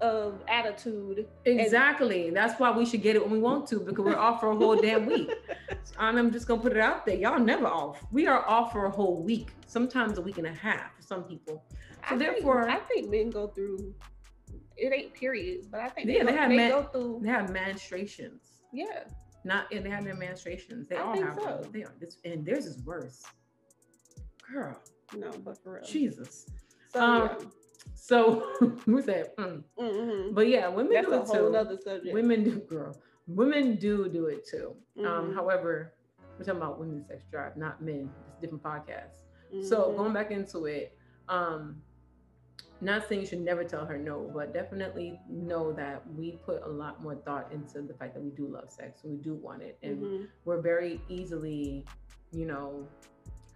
of 0.00 0.40
attitude. 0.48 1.26
Exactly. 1.44 2.28
And 2.28 2.36
That's 2.36 2.58
why 2.60 2.70
we 2.70 2.86
should 2.86 3.02
get 3.02 3.16
it 3.16 3.22
when 3.22 3.32
we 3.32 3.38
want 3.38 3.66
to 3.68 3.80
because 3.80 4.04
we're 4.04 4.16
off 4.16 4.40
for 4.40 4.50
a 4.50 4.56
whole 4.56 4.76
damn 4.76 5.06
week. 5.06 5.30
And 5.96 6.18
I'm 6.18 6.32
just 6.32 6.48
gonna 6.48 6.60
put 6.60 6.72
it 6.72 6.78
out 6.78 7.06
there. 7.06 7.14
Y'all 7.14 7.38
never 7.38 7.66
off. 7.66 8.04
We 8.10 8.26
are 8.26 8.44
off 8.48 8.72
for 8.72 8.86
a 8.86 8.90
whole 8.90 9.22
week, 9.22 9.50
sometimes 9.66 10.18
a 10.18 10.20
week 10.20 10.38
and 10.38 10.46
a 10.46 10.52
half 10.52 10.96
for 10.96 11.02
some 11.02 11.22
people. 11.22 11.62
So 12.08 12.16
I 12.16 12.18
therefore, 12.18 12.64
think, 12.64 12.76
I 12.76 12.84
think 12.84 13.10
men 13.10 13.30
go 13.30 13.46
through 13.46 13.94
it 14.76 14.92
ain't 14.92 15.14
periods, 15.14 15.66
but 15.66 15.80
I 15.80 15.88
think 15.88 16.08
yeah, 16.08 16.24
they, 16.24 16.32
they, 16.32 16.36
have 16.36 16.50
they 16.50 16.56
man, 16.56 16.70
go 16.70 16.82
through 16.84 17.20
they 17.22 17.28
have 17.28 17.50
menstruations. 17.50 18.40
Yeah. 18.72 19.04
Not 19.44 19.72
and 19.72 19.84
they 19.84 19.90
have 19.90 20.04
their 20.04 20.16
menstruations. 20.16 20.88
They 20.88 20.96
I 20.96 21.02
all 21.02 21.20
have 21.20 21.34
so. 21.34 21.66
They 21.72 21.82
are 21.82 21.92
this 22.00 22.16
and 22.24 22.44
theirs 22.44 22.66
is 22.66 22.82
worse. 22.82 23.22
Girl. 24.50 24.78
No, 25.16 25.30
but 25.44 25.62
for 25.62 25.74
real. 25.74 25.84
Jesus. 25.84 26.46
So 26.88 27.00
um, 27.00 27.22
yeah. 27.40 27.46
So 27.94 28.52
we 28.86 29.02
said, 29.02 29.34
mm. 29.36 29.62
mm-hmm. 29.78 30.34
but 30.34 30.48
yeah, 30.48 30.68
women 30.68 30.92
That's 30.92 31.06
do 31.08 31.14
it 31.14 31.26
too. 31.26 31.56
Other 31.56 31.78
subject. 31.82 32.14
Women 32.14 32.44
do, 32.44 32.56
girl. 32.60 32.96
Women 33.26 33.76
do 33.76 34.08
do 34.08 34.26
it 34.26 34.46
too. 34.46 34.74
Um, 34.98 35.04
mm-hmm. 35.04 35.28
Um, 35.28 35.34
however, 35.34 35.94
we're 36.38 36.44
talking 36.44 36.60
about 36.60 36.78
women's 36.78 37.06
sex 37.06 37.24
drive, 37.30 37.56
not 37.56 37.80
men. 37.82 38.10
It's 38.28 38.40
different 38.40 38.62
podcast. 38.62 39.22
Mm-hmm. 39.54 39.66
So 39.66 39.92
going 39.96 40.12
back 40.12 40.30
into 40.30 40.66
it, 40.66 40.96
um, 41.28 41.76
not 42.84 43.08
saying 43.08 43.22
you 43.22 43.26
should 43.26 43.40
never 43.40 43.64
tell 43.64 43.86
her 43.86 43.96
no, 43.96 44.30
but 44.34 44.52
definitely 44.52 45.18
know 45.28 45.72
that 45.72 46.02
we 46.16 46.38
put 46.44 46.62
a 46.62 46.68
lot 46.68 47.02
more 47.02 47.14
thought 47.14 47.50
into 47.52 47.82
the 47.82 47.94
fact 47.94 48.14
that 48.14 48.22
we 48.22 48.30
do 48.30 48.46
love 48.46 48.70
sex 48.70 49.00
and 49.04 49.12
we 49.12 49.18
do 49.18 49.34
want 49.34 49.62
it. 49.62 49.78
And 49.82 50.02
mm-hmm. 50.02 50.24
we're 50.44 50.60
very 50.60 51.00
easily, 51.08 51.84
you 52.32 52.46
know, 52.46 52.86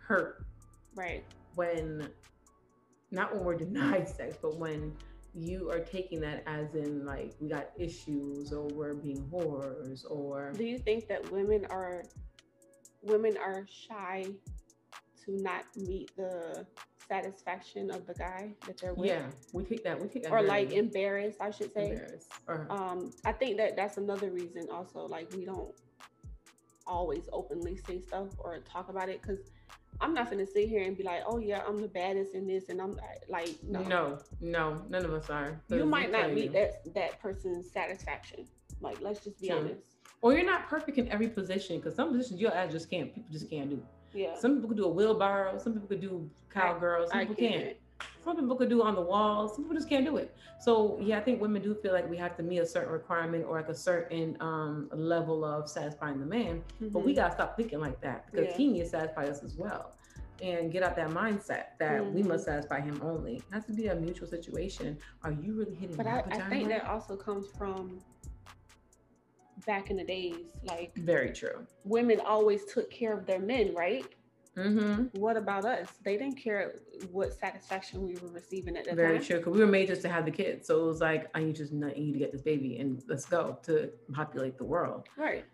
hurt. 0.07 0.45
Right. 0.95 1.25
When, 1.55 2.09
not 3.11 3.35
when 3.35 3.45
we're 3.45 3.57
denied 3.57 4.09
sex, 4.17 4.37
but 4.41 4.57
when 4.57 4.95
you 5.35 5.71
are 5.71 5.81
taking 5.81 6.21
that 6.21 6.43
as 6.47 6.75
in 6.75 7.05
like 7.05 7.35
we 7.41 7.49
got 7.49 7.71
issues 7.77 8.53
or 8.53 8.67
we're 8.69 8.95
being 8.95 9.29
whores 9.33 10.05
or. 10.11 10.53
Do 10.57 10.65
you 10.65 10.79
think 10.79 11.07
that 11.09 11.31
women 11.31 11.67
are, 11.71 12.03
women 13.03 13.37
are 13.37 13.67
shy 13.69 14.27
to 15.25 15.43
not 15.43 15.65
meet 15.77 16.11
the 16.17 16.67
satisfaction 17.09 17.91
of 17.91 18.07
the 18.07 18.15
guy 18.15 18.51
that 18.67 18.79
they're 18.79 18.95
with. 18.95 19.09
Yeah, 19.09 19.27
we 19.53 19.65
take 19.65 19.83
that. 19.85 20.01
We 20.01 20.09
take 20.09 20.25
that. 20.25 20.33
Or 20.33 20.43
like 20.43 20.73
embarrassed, 20.73 21.41
I 21.41 21.51
should 21.51 21.73
say. 21.73 21.93
Embarrassed. 21.93 22.31
Or, 22.47 22.67
um, 22.71 23.11
I 23.25 23.33
think 23.33 23.57
that 23.57 23.77
that's 23.77 23.97
another 23.97 24.31
reason 24.31 24.69
also. 24.71 25.07
Like 25.07 25.33
we 25.35 25.45
don't 25.45 25.75
always 26.87 27.29
openly 27.33 27.79
say 27.87 28.01
stuff 28.01 28.29
or 28.39 28.59
talk 28.61 28.89
about 28.89 29.09
it 29.09 29.21
because 29.21 29.51
I'm 30.01 30.15
not 30.15 30.31
gonna 30.31 30.47
sit 30.47 30.69
here 30.69 30.83
and 30.83 30.97
be 30.97 31.03
like, 31.03 31.23
oh 31.27 31.39
yeah, 31.39 31.63
I'm 31.67 31.81
the 31.81 31.89
baddest 31.89 32.35
in 32.35 32.47
this, 32.47 32.69
and 32.69 32.81
I'm 32.81 32.99
like, 33.29 33.57
no, 33.63 33.83
no, 33.83 34.19
no, 34.41 34.83
none 34.89 35.05
of 35.05 35.13
us 35.13 35.31
are. 35.31 35.61
You 35.69 35.85
might 35.87 36.13
not 36.13 36.33
meet 36.33 36.47
you. 36.47 36.51
that 36.51 36.95
that 36.95 37.21
person's 37.21 37.71
satisfaction. 37.71 38.47
Like, 38.81 39.01
let's 39.01 39.25
just 39.25 39.41
be 39.41 39.49
True. 39.49 39.59
honest. 39.59 39.87
Or 40.21 40.33
you're 40.35 40.45
not 40.45 40.69
perfect 40.69 40.99
in 40.99 41.09
every 41.09 41.29
position 41.29 41.79
because 41.79 41.95
some 41.95 42.11
positions 42.11 42.41
you 42.41 42.51
just 42.71 42.91
can't. 42.91 43.15
People 43.15 43.31
just 43.31 43.51
can't 43.51 43.71
do. 43.71 43.83
Yeah. 44.13 44.39
Some 44.39 44.55
people 44.55 44.69
could 44.69 44.79
do 44.79 44.85
a 44.85 44.91
wheelbarrow. 44.91 45.59
Some 45.59 45.75
people 45.75 45.89
could 45.89 46.01
do 46.01 46.29
cowgirl. 46.53 47.09
Some 47.09 47.19
I, 47.19 47.25
people 47.25 47.45
I 47.45 47.49
can't. 47.49 47.65
can't. 47.65 47.77
Some 48.25 48.37
people 48.37 48.57
could 48.57 48.69
do 48.69 48.83
on 48.83 48.95
the 48.95 49.01
wall. 49.01 49.49
Some 49.49 49.65
people 49.65 49.77
just 49.77 49.89
can't 49.89 50.05
do 50.05 50.17
it. 50.17 50.37
So 50.61 50.99
yeah, 51.01 51.19
I 51.19 51.21
think 51.21 51.41
women 51.41 51.63
do 51.63 51.75
feel 51.75 51.93
like 51.93 52.09
we 52.09 52.17
have 52.19 52.37
to 52.37 52.43
meet 52.43 52.59
a 52.59 52.67
certain 52.67 52.93
requirement 52.93 53.45
or 53.47 53.57
like 53.57 53.69
a 53.69 53.75
certain 53.75 54.37
um, 54.41 54.89
level 54.93 55.45
of 55.45 55.69
satisfying 55.69 56.21
the 56.21 56.27
man. 56.27 56.63
Mm-hmm. 56.75 56.89
But 56.89 57.05
we 57.05 57.13
mm-hmm. 57.13 57.21
gotta 57.21 57.35
stop 57.35 57.57
thinking 57.57 57.81
like 57.81 58.01
that 58.01 58.27
because 58.31 58.49
yeah. 58.51 58.57
he 58.57 58.69
needs 58.69 58.91
to 58.91 58.99
satisfy 58.99 59.25
us 59.27 59.43
as 59.43 59.57
well. 59.57 59.93
And 60.41 60.71
get 60.71 60.85
out 60.85 60.95
that 60.95 61.11
mindset 61.11 61.79
that 61.81 62.01
mm-hmm. 62.01 62.15
we 62.15 62.23
must 62.23 62.45
satisfy 62.45 62.81
him 62.81 63.01
only. 63.03 63.37
It 63.37 63.45
has 63.53 63.65
to 63.67 63.73
be 63.73 63.89
a 63.89 63.97
mutual 63.97 64.29
situation. 64.29 64.97
Are 65.25 65.33
you 65.33 65.55
really 65.55 65.75
hitting? 65.75 65.97
But 65.97 66.07
I, 66.07 66.23
I 66.31 66.41
think 66.49 66.69
that 66.69 66.85
also 66.85 67.17
comes 67.17 67.47
from 67.57 67.99
back 69.69 69.91
in 69.91 69.97
the 69.99 70.03
days. 70.03 70.57
Like 70.65 70.97
very 70.97 71.31
true. 71.31 71.65
Women 71.85 72.21
always 72.27 72.65
took 72.65 72.91
care 72.91 73.13
of 73.13 73.27
their 73.27 73.39
men, 73.39 73.75
right? 73.75 74.07
Mm-hmm. 74.57 75.21
What 75.21 75.37
about 75.37 75.65
us? 75.65 75.87
They 76.03 76.17
didn't 76.17 76.37
care 76.37 76.73
what 77.13 77.33
satisfaction 77.33 78.03
we 78.03 78.17
were 78.17 78.31
receiving 78.31 78.77
at 78.77 78.87
that 78.87 78.97
Very 78.97 79.19
time. 79.19 79.27
true, 79.27 79.37
because 79.37 79.53
we 79.53 79.61
were 79.61 79.67
made 79.67 79.87
just 79.87 80.03
to 80.03 80.09
have 80.09 80.25
the 80.25 80.33
kids. 80.33 80.67
So 80.67 80.83
it 80.83 80.87
was 80.87 81.01
like, 81.01 81.29
I 81.35 81.45
need 81.45 81.55
just 81.55 81.73
not 81.73 81.97
need 81.97 82.13
to 82.15 82.19
get 82.19 82.33
this 82.33 82.43
baby 82.43 82.79
and 82.79 83.01
let's 83.07 83.27
go 83.27 83.59
to 83.65 83.91
populate 84.13 84.59
the 84.59 84.65
world. 84.65 85.07
Right. 85.17 85.45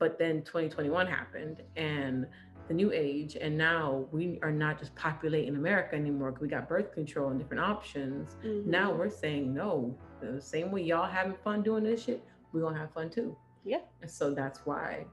But 0.00 0.18
then 0.18 0.42
2021 0.42 1.06
happened 1.06 1.62
and 1.76 2.26
the 2.66 2.74
new 2.74 2.90
age, 2.92 3.36
and 3.38 3.58
now 3.58 4.06
we 4.10 4.38
are 4.42 4.50
not 4.50 4.78
just 4.78 4.94
populating 4.94 5.54
America 5.54 5.94
anymore. 5.96 6.34
We 6.40 6.48
got 6.48 6.66
birth 6.66 6.92
control 6.92 7.28
and 7.28 7.38
different 7.38 7.62
options. 7.62 8.36
Mm-hmm. 8.42 8.70
Now 8.70 8.90
we're 8.90 9.10
saying 9.10 9.52
no. 9.52 9.96
The 10.22 10.40
same 10.40 10.72
way 10.72 10.82
y'all 10.82 11.06
having 11.06 11.34
fun 11.44 11.62
doing 11.62 11.84
this 11.84 12.04
shit, 12.04 12.24
we're 12.54 12.62
gonna 12.62 12.78
have 12.78 12.92
fun 12.92 13.10
too. 13.10 13.36
Yeah. 13.64 13.80
And 14.00 14.10
so 14.10 14.32
that's 14.32 14.60
why 14.60 15.04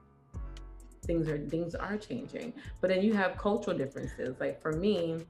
things 1.03 1.27
are 1.27 1.39
things 1.47 1.75
are 1.75 1.97
changing. 1.97 2.53
But 2.79 2.89
then 2.89 3.01
you 3.01 3.13
have 3.13 3.37
cultural 3.37 3.77
differences. 3.77 4.39
Like 4.39 4.61
for 4.61 4.71
me, 4.71 5.25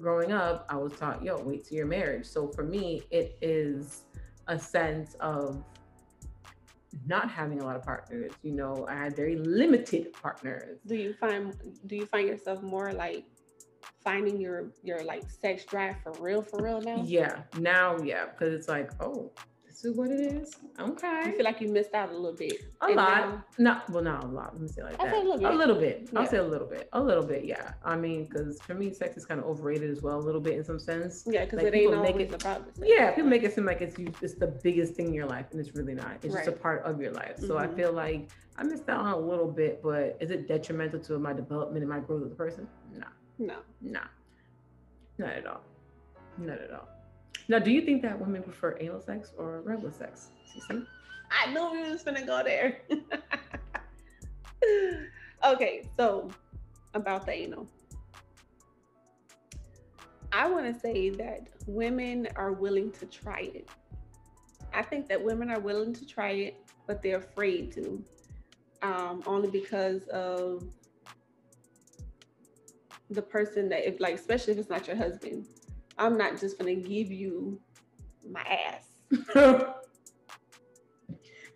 growing 0.00 0.32
up, 0.32 0.66
I 0.68 0.76
was 0.76 0.92
taught, 0.94 1.22
yo, 1.22 1.38
wait 1.38 1.66
till 1.66 1.76
your 1.76 1.86
marriage. 1.86 2.26
So 2.26 2.48
for 2.48 2.64
me, 2.64 3.02
it 3.10 3.36
is 3.42 4.02
a 4.48 4.58
sense 4.58 5.14
of 5.20 5.62
not 7.06 7.30
having 7.30 7.60
a 7.60 7.64
lot 7.64 7.76
of 7.76 7.82
partners. 7.82 8.32
You 8.42 8.52
know, 8.52 8.86
I 8.88 8.94
had 8.94 9.14
very 9.14 9.36
limited 9.36 10.12
partners. 10.12 10.78
Do 10.86 10.94
you 10.94 11.14
find 11.14 11.54
do 11.86 11.96
you 11.96 12.06
find 12.06 12.26
yourself 12.26 12.62
more 12.62 12.92
like 12.92 13.24
finding 14.02 14.40
your 14.40 14.72
your 14.82 15.04
like 15.04 15.28
sex 15.30 15.64
drive 15.64 15.96
for 16.02 16.12
real 16.20 16.42
for 16.42 16.62
real 16.62 16.80
now? 16.80 17.02
Yeah, 17.04 17.42
now 17.58 17.98
yeah, 17.98 18.26
because 18.26 18.54
it's 18.54 18.68
like, 18.68 18.90
oh, 19.02 19.30
this 19.82 19.90
is 19.90 19.98
what 19.98 20.10
it 20.10 20.20
is. 20.20 20.54
Okay. 20.78 21.22
I 21.24 21.32
feel 21.32 21.44
like 21.44 21.60
you 21.60 21.68
missed 21.68 21.92
out 21.92 22.10
a 22.10 22.14
little 22.14 22.36
bit. 22.36 22.62
A 22.82 22.86
and 22.86 22.96
lot. 22.96 23.58
Now, 23.58 23.82
no, 23.88 23.94
well, 23.94 24.04
not 24.04 24.22
a 24.22 24.26
lot. 24.28 24.52
Let 24.52 24.62
me 24.62 24.68
say 24.68 24.82
like 24.84 24.94
I'll 25.00 25.06
that. 25.06 25.12
Say 25.12 25.20
a 25.20 25.24
little 25.24 25.38
bit. 25.38 25.50
A 25.50 25.54
little 25.54 25.74
bit. 25.74 26.08
Yeah. 26.12 26.20
I'll 26.20 26.26
say 26.26 26.36
a 26.36 26.44
little 26.44 26.68
bit. 26.68 26.88
A 26.92 27.02
little 27.02 27.24
bit. 27.24 27.44
Yeah. 27.44 27.72
I 27.84 27.96
mean, 27.96 28.26
because 28.26 28.60
for 28.60 28.74
me, 28.74 28.92
sex 28.92 29.16
is 29.16 29.26
kind 29.26 29.40
of 29.40 29.46
overrated 29.46 29.90
as 29.90 30.00
well, 30.00 30.18
a 30.18 30.22
little 30.22 30.40
bit 30.40 30.54
in 30.54 30.64
some 30.64 30.78
sense. 30.78 31.24
Yeah, 31.26 31.44
because 31.44 31.58
like, 31.58 31.74
it 31.74 31.76
ain't 31.76 31.94
always 31.94 32.30
it, 32.30 32.42
about 32.42 32.64
sex. 32.76 32.80
Yeah, 32.80 33.10
people 33.10 33.28
make 33.28 33.42
it 33.42 33.54
seem 33.54 33.66
like 33.66 33.80
it's 33.80 33.96
it's 34.22 34.34
the 34.34 34.46
biggest 34.46 34.94
thing 34.94 35.08
in 35.08 35.14
your 35.14 35.26
life, 35.26 35.46
and 35.50 35.60
it's 35.60 35.74
really 35.74 35.94
not. 35.94 36.18
It's 36.22 36.32
right. 36.32 36.44
just 36.44 36.56
a 36.56 36.60
part 36.60 36.84
of 36.84 37.00
your 37.00 37.12
life. 37.12 37.38
So 37.38 37.54
mm-hmm. 37.54 37.72
I 37.72 37.76
feel 37.76 37.92
like 37.92 38.30
I 38.56 38.62
missed 38.62 38.88
out 38.88 39.00
on 39.00 39.12
a 39.12 39.18
little 39.18 39.50
bit, 39.50 39.82
but 39.82 40.16
is 40.20 40.30
it 40.30 40.46
detrimental 40.46 41.00
to 41.00 41.18
my 41.18 41.32
development 41.32 41.82
and 41.82 41.88
my 41.88 41.98
growth 41.98 42.24
as 42.24 42.30
a 42.30 42.36
person? 42.36 42.68
No. 42.96 43.06
No. 43.38 43.56
No. 43.80 44.00
Not 45.18 45.30
at 45.30 45.46
all. 45.46 45.62
Not 46.38 46.60
at 46.60 46.70
all. 46.70 46.88
Now, 47.52 47.58
do 47.58 47.70
you 47.70 47.82
think 47.82 48.00
that 48.00 48.18
women 48.18 48.42
prefer 48.42 48.78
anal 48.80 48.98
sex 48.98 49.34
or 49.36 49.60
regular 49.60 49.92
sex? 49.92 50.28
I 51.30 51.52
knew 51.52 51.70
we 51.70 51.90
was 51.90 52.02
gonna 52.02 52.24
go 52.24 52.42
there. 52.42 52.78
okay, 55.44 55.86
so 55.94 56.30
about 56.94 57.26
the 57.26 57.32
anal. 57.32 57.68
I 60.32 60.48
want 60.48 60.72
to 60.72 60.80
say 60.80 61.10
that 61.10 61.48
women 61.66 62.26
are 62.36 62.52
willing 62.52 62.90
to 62.92 63.04
try 63.04 63.50
it. 63.54 63.68
I 64.72 64.80
think 64.80 65.06
that 65.08 65.22
women 65.22 65.50
are 65.50 65.60
willing 65.60 65.92
to 65.92 66.06
try 66.06 66.30
it, 66.30 66.56
but 66.86 67.02
they're 67.02 67.18
afraid 67.18 67.70
to, 67.72 68.02
um, 68.80 69.22
only 69.26 69.50
because 69.50 70.08
of 70.08 70.64
the 73.10 73.20
person 73.20 73.68
that, 73.68 73.86
if 73.86 74.00
like, 74.00 74.14
especially 74.14 74.54
if 74.54 74.58
it's 74.58 74.70
not 74.70 74.86
your 74.86 74.96
husband, 74.96 75.44
I'm 75.98 76.16
not 76.16 76.38
just 76.40 76.58
gonna 76.58 76.74
give 76.74 77.10
you 77.10 77.60
my 78.30 78.42
ass. 78.42 78.88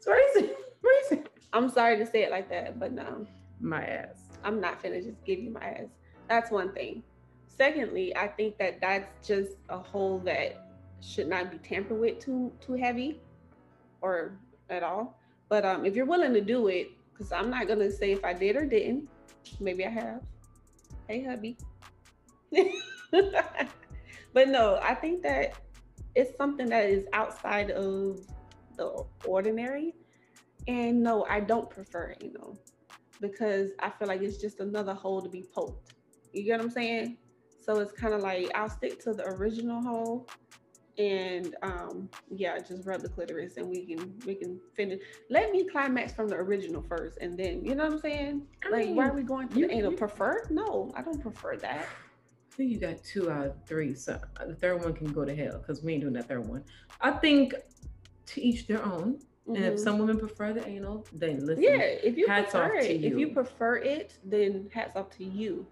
Crazy. 0.04 0.50
Crazy. 0.82 1.24
I'm 1.52 1.68
sorry 1.70 1.96
to 1.98 2.06
say 2.06 2.22
it 2.22 2.30
like 2.30 2.48
that, 2.50 2.78
but 2.78 2.92
no. 2.92 3.26
My 3.60 3.84
ass. 3.84 4.28
I'm 4.44 4.60
not 4.60 4.82
gonna 4.82 5.02
just 5.02 5.24
give 5.24 5.38
you 5.38 5.50
my 5.50 5.64
ass. 5.64 5.88
That's 6.28 6.50
one 6.50 6.72
thing. 6.72 7.02
Secondly, 7.48 8.14
I 8.16 8.28
think 8.28 8.58
that 8.58 8.80
that's 8.80 9.26
just 9.26 9.52
a 9.68 9.78
hole 9.78 10.18
that 10.20 10.68
should 11.00 11.28
not 11.28 11.50
be 11.50 11.58
tampered 11.58 11.98
with 11.98 12.18
too 12.18 12.52
too 12.60 12.74
heavy 12.74 13.20
or 14.00 14.38
at 14.70 14.82
all. 14.82 15.18
But 15.48 15.64
um, 15.64 15.86
if 15.86 15.96
you're 15.96 16.06
willing 16.06 16.34
to 16.34 16.40
do 16.40 16.68
it, 16.68 16.90
because 17.12 17.32
I'm 17.32 17.50
not 17.50 17.66
gonna 17.68 17.90
say 17.90 18.12
if 18.12 18.24
I 18.24 18.32
did 18.32 18.56
or 18.56 18.66
didn't. 18.66 19.08
Maybe 19.60 19.86
I 19.86 19.90
have. 19.90 20.22
Hey, 21.08 21.24
hubby. 21.24 21.56
but 24.36 24.48
no, 24.48 24.78
I 24.82 24.94
think 24.94 25.22
that 25.22 25.54
it's 26.14 26.36
something 26.36 26.68
that 26.68 26.90
is 26.90 27.06
outside 27.14 27.70
of 27.70 28.20
the 28.76 29.02
ordinary. 29.24 29.94
And 30.68 31.02
no, 31.02 31.24
I 31.24 31.40
don't 31.40 31.70
prefer 31.70 32.14
anal 32.20 32.58
because 33.18 33.70
I 33.78 33.88
feel 33.88 34.08
like 34.08 34.20
it's 34.20 34.36
just 34.36 34.60
another 34.60 34.92
hole 34.92 35.22
to 35.22 35.30
be 35.30 35.46
poked. 35.54 35.94
You 36.34 36.42
get 36.44 36.58
what 36.58 36.66
I'm 36.66 36.70
saying? 36.70 37.16
So 37.64 37.78
it's 37.78 37.92
kind 37.92 38.12
of 38.12 38.20
like 38.20 38.50
I'll 38.54 38.68
stick 38.68 39.02
to 39.04 39.14
the 39.14 39.24
original 39.24 39.80
hole 39.80 40.28
and 40.98 41.54
um 41.62 42.08
yeah 42.34 42.58
just 42.58 42.86
rub 42.86 43.02
the 43.02 43.08
clitoris 43.08 43.58
and 43.58 43.68
we 43.68 43.84
can 43.84 44.14
we 44.24 44.34
can 44.34 44.58
finish 44.74 44.98
let 45.28 45.52
me 45.52 45.68
climax 45.68 46.14
from 46.14 46.26
the 46.26 46.34
original 46.34 46.82
first 46.88 47.18
and 47.20 47.38
then 47.38 47.62
you 47.62 47.74
know 47.74 47.84
what 47.84 47.92
i'm 47.92 48.00
saying 48.00 48.46
I 48.64 48.70
like 48.70 48.86
mean, 48.86 48.96
why 48.96 49.08
are 49.08 49.12
we 49.12 49.22
going 49.22 49.46
to 49.48 49.58
you, 49.58 49.68
the 49.68 49.74
anal 49.74 49.90
you, 49.90 49.98
prefer 49.98 50.46
no 50.48 50.90
i 50.96 51.02
don't 51.02 51.20
prefer 51.20 51.58
that 51.58 51.86
think 52.56 52.72
you 52.72 52.78
got 52.78 53.02
two 53.04 53.30
out 53.30 53.46
of 53.46 53.54
three. 53.66 53.94
So 53.94 54.18
the 54.46 54.54
third 54.54 54.82
one 54.82 54.94
can 54.94 55.12
go 55.12 55.24
to 55.24 55.34
hell 55.34 55.58
because 55.58 55.82
we 55.82 55.92
ain't 55.92 56.02
doing 56.02 56.14
that 56.14 56.28
third 56.28 56.46
one. 56.48 56.64
I 57.00 57.12
think 57.12 57.54
to 58.26 58.42
each 58.42 58.66
their 58.66 58.84
own. 58.84 59.14
Mm-hmm. 59.14 59.54
And 59.54 59.64
if 59.64 59.74
mm-hmm. 59.74 59.82
some 59.82 59.98
women 59.98 60.18
prefer 60.18 60.52
the 60.52 60.66
anal, 60.66 61.06
then 61.12 61.46
listen. 61.46 61.62
Yeah, 61.62 61.78
if 61.78 62.16
you 62.16 62.26
prefer 62.26 62.74
it, 62.74 63.00
you. 63.00 63.12
if 63.12 63.18
you 63.18 63.28
prefer 63.28 63.76
it, 63.76 64.18
then 64.24 64.68
hats 64.72 64.96
off 64.96 65.10
to 65.18 65.24
you. 65.24 65.64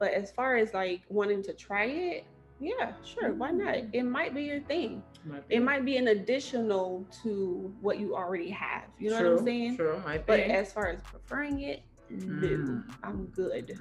But 0.00 0.14
as 0.14 0.32
far 0.32 0.56
as 0.56 0.74
like 0.74 1.02
wanting 1.08 1.42
to 1.44 1.52
try 1.52 1.84
it, 1.84 2.24
yeah, 2.58 2.92
sure, 3.04 3.32
why 3.32 3.52
not? 3.52 3.74
Mm-hmm. 3.74 3.90
It 3.92 4.02
might 4.02 4.34
be 4.34 4.42
your 4.42 4.60
thing. 4.60 5.02
Might 5.24 5.44
it 5.48 5.60
might 5.60 5.84
be 5.84 5.96
an 5.96 6.08
additional 6.08 7.06
to 7.22 7.72
what 7.80 8.00
you 8.00 8.16
already 8.16 8.50
have. 8.50 8.84
You 8.98 9.10
know 9.10 9.20
true, 9.20 9.30
what 9.32 9.40
I'm 9.40 9.46
saying? 9.46 9.76
True, 9.76 10.02
might 10.04 10.26
be. 10.26 10.32
But 10.32 10.40
as 10.40 10.72
far 10.72 10.88
as 10.88 11.00
preferring 11.02 11.60
it, 11.60 11.82
no, 12.10 12.48
mm. 12.48 12.84
I'm 13.04 13.26
good. 13.26 13.78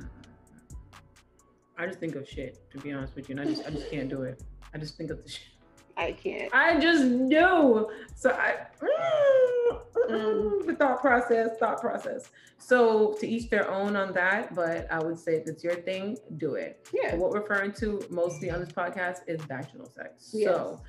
I 1.80 1.86
just 1.88 2.00
think 2.00 2.16
of 2.16 2.28
shit, 2.28 2.70
to 2.72 2.78
be 2.78 2.92
honest 2.92 3.16
with 3.16 3.30
you, 3.30 3.38
and 3.38 3.48
I 3.48 3.50
just 3.50 3.66
I 3.66 3.70
just 3.70 3.90
can't 3.90 4.10
do 4.10 4.24
it. 4.24 4.44
I 4.74 4.78
just 4.78 4.98
think 4.98 5.12
of 5.12 5.24
the 5.24 5.30
shit. 5.30 5.48
I 5.96 6.12
can't. 6.12 6.54
I 6.54 6.78
just 6.80 7.06
know. 7.06 7.90
So 8.16 8.32
I 8.32 8.68
mm. 10.10 10.66
the 10.66 10.76
thought 10.76 11.02
process, 11.02 11.58
thought 11.58 11.80
process. 11.80 12.32
So 12.58 13.16
to 13.20 13.28
each 13.28 13.50
their 13.50 13.70
own 13.72 13.96
on 13.96 14.14
that, 14.14 14.54
but 14.54 14.92
I 14.92 15.02
would 15.02 15.18
say 15.18 15.36
if 15.36 15.48
it's 15.48 15.64
your 15.64 15.76
thing, 15.76 16.18
do 16.38 16.56
it. 16.56 16.86
Yeah. 16.94 17.12
But 17.12 17.20
what 17.20 17.32
we're 17.32 17.42
referring 17.42 17.72
to 17.74 18.06
mostly 18.10 18.52
on 18.52 18.60
this 18.60 18.74
podcast 18.74 19.20
is 19.28 19.42
vaginal 19.44 19.90
sex. 19.90 20.32
Yes. 20.34 20.50
So 20.50 20.82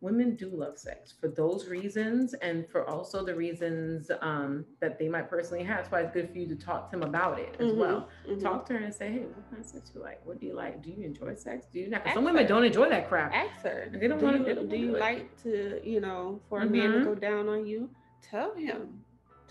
women 0.00 0.34
do 0.34 0.50
love 0.50 0.78
sex 0.78 1.14
for 1.18 1.28
those 1.28 1.68
reasons 1.68 2.34
and 2.34 2.68
for 2.68 2.88
also 2.88 3.24
the 3.24 3.34
reasons 3.34 4.10
um, 4.20 4.64
that 4.80 4.98
they 4.98 5.08
might 5.08 5.30
personally 5.30 5.64
have. 5.64 5.78
That's 5.78 5.90
why 5.90 6.00
it's 6.00 6.12
good 6.12 6.30
for 6.30 6.38
you 6.38 6.46
to 6.48 6.56
talk 6.56 6.90
to 6.90 6.98
them 6.98 7.08
about 7.08 7.38
it 7.38 7.56
as 7.58 7.70
mm-hmm, 7.70 7.80
well. 7.80 8.08
Mm-hmm. 8.28 8.40
Talk 8.40 8.66
to 8.66 8.74
her 8.74 8.78
and 8.80 8.94
say, 8.94 9.12
hey, 9.12 9.20
what 9.20 9.50
kind 9.50 9.64
of 9.64 9.68
sex 9.68 9.90
do 9.90 9.98
you 9.98 10.04
like? 10.04 10.20
What 10.24 10.40
do 10.40 10.46
you 10.46 10.54
like? 10.54 10.82
Do 10.82 10.90
you 10.90 11.04
enjoy 11.04 11.34
sex? 11.34 11.66
Do 11.72 11.80
you 11.80 11.88
not? 11.88 12.02
Some 12.12 12.24
women 12.24 12.46
don't 12.46 12.64
enjoy 12.64 12.88
that 12.90 13.08
crap. 13.08 13.32
Ask 13.32 13.62
her. 13.62 13.90
They 13.92 14.08
don't 14.08 14.20
want 14.20 14.44
to. 14.44 14.54
Do, 14.54 14.66
do 14.66 14.76
you 14.76 14.96
like 14.96 15.42
to, 15.42 15.80
you 15.84 16.00
know, 16.00 16.40
for 16.48 16.60
a 16.60 16.64
mm-hmm. 16.64 16.72
man 16.72 16.90
to 16.90 16.96
mm-hmm. 16.98 17.04
go 17.06 17.14
down 17.14 17.48
on 17.48 17.66
you? 17.66 17.88
Tell 18.22 18.54
him. 18.54 19.00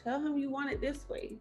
Tell 0.03 0.19
him 0.19 0.37
you 0.37 0.51
want 0.51 0.71
it 0.71 0.81
this 0.81 1.07
way. 1.09 1.39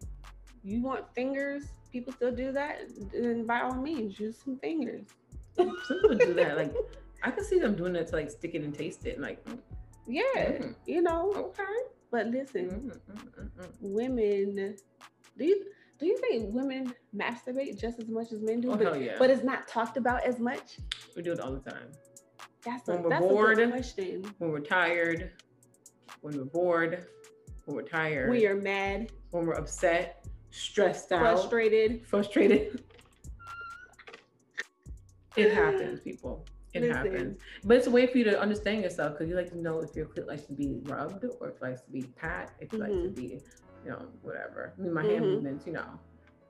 you 0.63 0.81
want 0.81 1.05
fingers, 1.13 1.65
people 1.91 2.11
still 2.13 2.31
do 2.31 2.51
that. 2.51 2.81
Then 3.13 3.45
by 3.45 3.61
all 3.61 3.75
means, 3.75 4.19
use 4.19 4.37
some 4.43 4.57
fingers. 4.57 5.07
Some 5.55 5.75
people 5.87 6.15
do 6.15 6.33
that. 6.33 6.57
Like 6.57 6.73
I 7.23 7.31
can 7.31 7.43
see 7.43 7.59
them 7.59 7.75
doing 7.75 7.93
that 7.93 8.07
to 8.07 8.15
like 8.15 8.29
stick 8.29 8.55
it 8.55 8.61
and 8.61 8.73
taste 8.73 9.05
it. 9.05 9.19
Like 9.19 9.43
mm. 9.45 9.59
yeah, 10.07 10.21
mm. 10.35 10.75
you 10.85 11.01
know. 11.01 11.33
Okay. 11.35 11.63
But 12.11 12.27
listen, 12.27 12.69
mm, 12.69 13.13
mm, 13.13 13.49
mm, 13.49 13.69
women, 13.81 14.77
do 15.37 15.45
you 15.45 15.65
do 15.97 16.05
you 16.05 16.17
think 16.17 16.53
women 16.53 16.93
masturbate 17.15 17.79
just 17.79 17.99
as 17.99 18.07
much 18.07 18.31
as 18.31 18.41
men 18.41 18.61
do? 18.61 18.71
Oh, 18.71 18.77
but, 18.77 19.01
yeah. 19.01 19.15
but 19.17 19.29
it's 19.29 19.43
not 19.43 19.67
talked 19.67 19.97
about 19.97 20.23
as 20.23 20.39
much. 20.39 20.77
We 21.15 21.21
do 21.21 21.31
it 21.31 21.39
all 21.39 21.53
the 21.53 21.69
time. 21.69 21.91
That's 22.63 22.87
a, 22.89 22.93
when 22.93 23.03
we're 23.03 23.09
that's 23.09 23.25
bored, 23.25 23.59
a 23.59 23.69
question. 23.69 24.33
When 24.39 24.51
we're 24.51 24.59
tired, 24.59 25.31
when 26.21 26.37
we're 26.37 26.45
bored, 26.45 27.05
when 27.65 27.75
we're 27.75 27.83
tired, 27.83 28.29
when 28.29 28.41
you're 28.41 28.55
mad, 28.55 29.11
when 29.31 29.45
we're 29.45 29.53
upset, 29.53 30.25
stressed 30.51 31.11
out, 31.11 31.21
frustrated, 31.21 32.05
frustrated. 32.05 32.83
it 35.37 35.53
happens, 35.53 36.01
people. 36.01 36.45
It 36.75 36.81
Listen. 36.81 36.95
happens. 36.95 37.39
But 37.63 37.77
it's 37.77 37.87
a 37.87 37.91
way 37.91 38.05
for 38.05 38.17
you 38.17 38.25
to 38.25 38.39
understand 38.39 38.83
yourself 38.83 39.13
because 39.13 39.29
you 39.29 39.35
like 39.35 39.49
to 39.51 39.57
know 39.57 39.79
if 39.79 39.95
your 39.95 40.07
clit 40.07 40.27
likes 40.27 40.43
to 40.47 40.53
be 40.53 40.75
rubbed 40.83 41.23
or 41.39 41.49
if 41.49 41.55
it 41.55 41.61
likes 41.61 41.81
to 41.81 41.91
be 41.91 42.03
pat, 42.03 42.51
if 42.59 42.73
it 42.73 42.79
mm-hmm. 42.79 42.81
likes 42.81 42.93
to 42.93 42.99
mm-hmm. 42.99 43.13
be, 43.13 43.41
you 43.85 43.91
know, 43.91 44.01
whatever. 44.21 44.73
I 44.77 44.81
mean, 44.81 44.93
my 44.93 45.01
mm-hmm. 45.01 45.11
hand 45.11 45.25
movements, 45.25 45.65
you 45.65 45.73
know, 45.73 45.87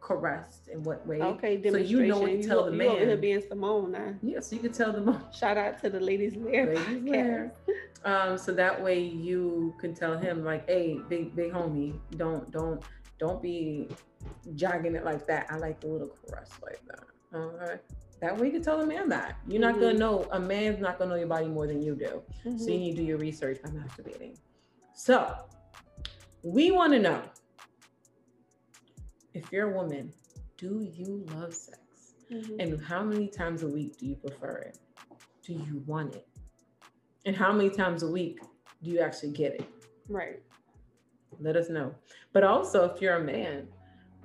caressed 0.02 0.68
in 0.68 0.84
what 0.84 1.06
way. 1.06 1.22
Okay, 1.22 1.62
so 1.64 1.78
you 1.78 2.06
know 2.06 2.20
what 2.20 2.28
to 2.30 2.44
tell 2.44 2.66
you, 2.66 2.72
the 2.72 2.78
man. 2.78 2.88
You 2.88 2.98
over 3.04 3.18
being 3.18 3.44
Simone 3.48 3.92
now. 3.92 4.14
Yeah, 4.22 4.40
so 4.40 4.56
you 4.56 4.62
can 4.62 4.72
tell 4.72 4.92
them. 4.92 5.20
Shout 5.38 5.58
out 5.58 5.82
to 5.82 5.90
the 5.90 6.00
ladies 6.00 6.34
there. 6.36 6.76
Ladies 6.76 7.04
there. 7.04 7.54
Um, 8.04 8.38
so 8.38 8.52
that 8.54 8.84
way 8.84 9.00
you 9.00 9.74
can 9.80 9.96
tell 9.96 10.18
him 10.18 10.44
like, 10.44 10.68
hey, 10.70 11.00
big 11.10 11.36
big 11.36 11.52
homie, 11.52 12.00
don't 12.18 12.50
don't 12.52 12.84
don't 13.18 13.42
be 13.42 13.88
jogging 14.56 14.96
it 14.96 15.04
like 15.04 15.26
that. 15.26 15.48
I 15.50 15.58
like 15.58 15.84
a 15.84 15.88
little 15.88 16.10
caress 16.10 16.52
like 16.62 16.82
that. 16.88 17.04
All 17.34 17.52
right. 17.60 17.82
That 18.22 18.38
way 18.38 18.48
you 18.48 18.54
can 18.54 18.64
tell 18.64 18.82
a 18.82 18.86
man 18.86 19.10
that. 19.10 19.38
You're 19.48 19.62
not 19.62 19.74
mm-hmm. 19.74 19.82
gonna 19.84 19.98
know 19.98 20.28
a 20.32 20.40
man's 20.40 20.80
not 20.80 20.98
gonna 20.98 21.12
know 21.12 21.18
your 21.18 21.28
body 21.28 21.48
more 21.48 21.68
than 21.68 21.82
you 21.82 21.96
do. 21.96 22.22
Mm-hmm. 22.46 22.58
So 22.58 22.70
you 22.72 22.80
need 22.80 22.92
to 22.92 22.98
do 22.98 23.04
your 23.04 23.18
research 23.18 23.62
by 23.62 23.70
masturbating. 23.70 24.38
So 24.94 25.36
we 26.44 26.72
want 26.72 26.94
to 26.94 27.00
know 27.00 27.22
if 29.34 29.52
you're 29.52 29.72
a 29.72 29.76
woman, 29.76 30.14
do 30.58 30.88
you 30.96 31.26
love 31.34 31.54
sex? 31.54 31.80
Mm-hmm. 32.32 32.60
And 32.60 32.82
how 32.82 33.04
many 33.04 33.28
times 33.28 33.64
a 33.64 33.68
week 33.68 33.98
do 33.98 34.06
you 34.06 34.16
prefer 34.16 34.58
it? 34.58 34.80
Do 35.44 35.54
you 35.54 35.84
want 35.86 36.16
it? 36.16 36.28
And 37.26 37.36
how 37.36 37.52
many 37.52 37.70
times 37.70 38.04
a 38.04 38.08
week 38.08 38.40
do 38.82 38.92
you 38.92 39.00
actually 39.00 39.32
get 39.32 39.54
it? 39.56 39.70
Right. 40.08 40.42
Let 41.40 41.56
us 41.56 41.70
know. 41.70 41.94
But 42.34 42.44
also, 42.44 42.86
if 42.86 43.02
you're 43.02 43.18
a 43.18 43.24
man, 43.24 43.68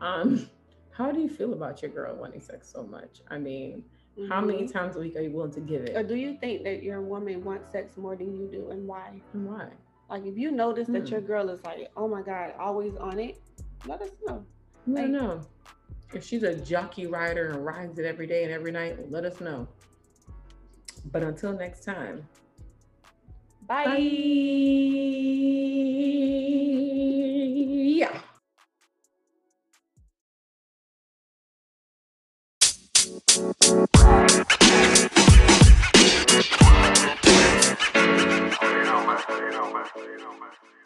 um, 0.01 0.49
how 1.01 1.11
do 1.11 1.21
you 1.21 1.29
feel 1.29 1.53
about 1.55 1.81
your 1.83 1.91
girl 1.91 2.15
wanting 2.15 2.41
sex 2.41 2.71
so 2.71 2.83
much? 2.85 3.23
I 3.29 3.39
mean, 3.39 3.83
mm-hmm. 4.19 4.31
how 4.31 4.41
many 4.41 4.65
mm-hmm. 4.65 4.79
times 4.79 4.97
a 4.97 5.01
week 5.01 5.17
are 5.17 5.23
you 5.23 5.31
willing 5.31 5.53
to 5.53 5.61
give 5.61 5.83
it? 5.83 5.97
Or 5.97 6.03
do 6.03 6.15
you 6.15 6.37
think 6.39 6.63
that 6.65 6.83
your 6.83 7.01
woman 7.01 7.43
wants 7.43 7.73
sex 7.73 7.97
more 7.97 8.17
than 8.17 8.39
you 8.39 8.47
do, 8.47 8.71
and 8.71 8.87
why? 8.87 9.21
And 9.33 9.47
why? 9.47 9.69
Like, 10.11 10.27
if 10.27 10.37
you 10.37 10.51
notice 10.51 10.89
that 10.89 11.09
your 11.09 11.21
hmm. 11.21 11.27
girl 11.27 11.49
is 11.51 11.65
like, 11.65 11.91
oh 11.97 12.09
my 12.09 12.21
god, 12.21 12.53
always 12.59 12.97
on 12.97 13.19
it, 13.21 13.41
let 13.87 14.03
us 14.03 14.11
know. 14.27 14.45
Let 14.87 15.03
like, 15.03 15.11
know. 15.13 15.41
If 16.13 16.25
she's 16.25 16.43
a 16.43 16.57
jockey 16.57 17.07
rider 17.07 17.51
and 17.51 17.65
rides 17.65 17.99
it 18.01 18.05
every 18.05 18.27
day 18.27 18.43
and 18.43 18.53
every 18.53 18.73
night, 18.73 19.11
let 19.11 19.25
us 19.25 19.41
know. 19.41 19.69
But 21.13 21.23
until 21.23 21.53
next 21.53 21.85
time. 21.85 22.27
Bye. 23.67 23.85
Bye. 28.05 28.21
You 34.01 34.07
don't 40.19 40.41
you. 40.41 40.80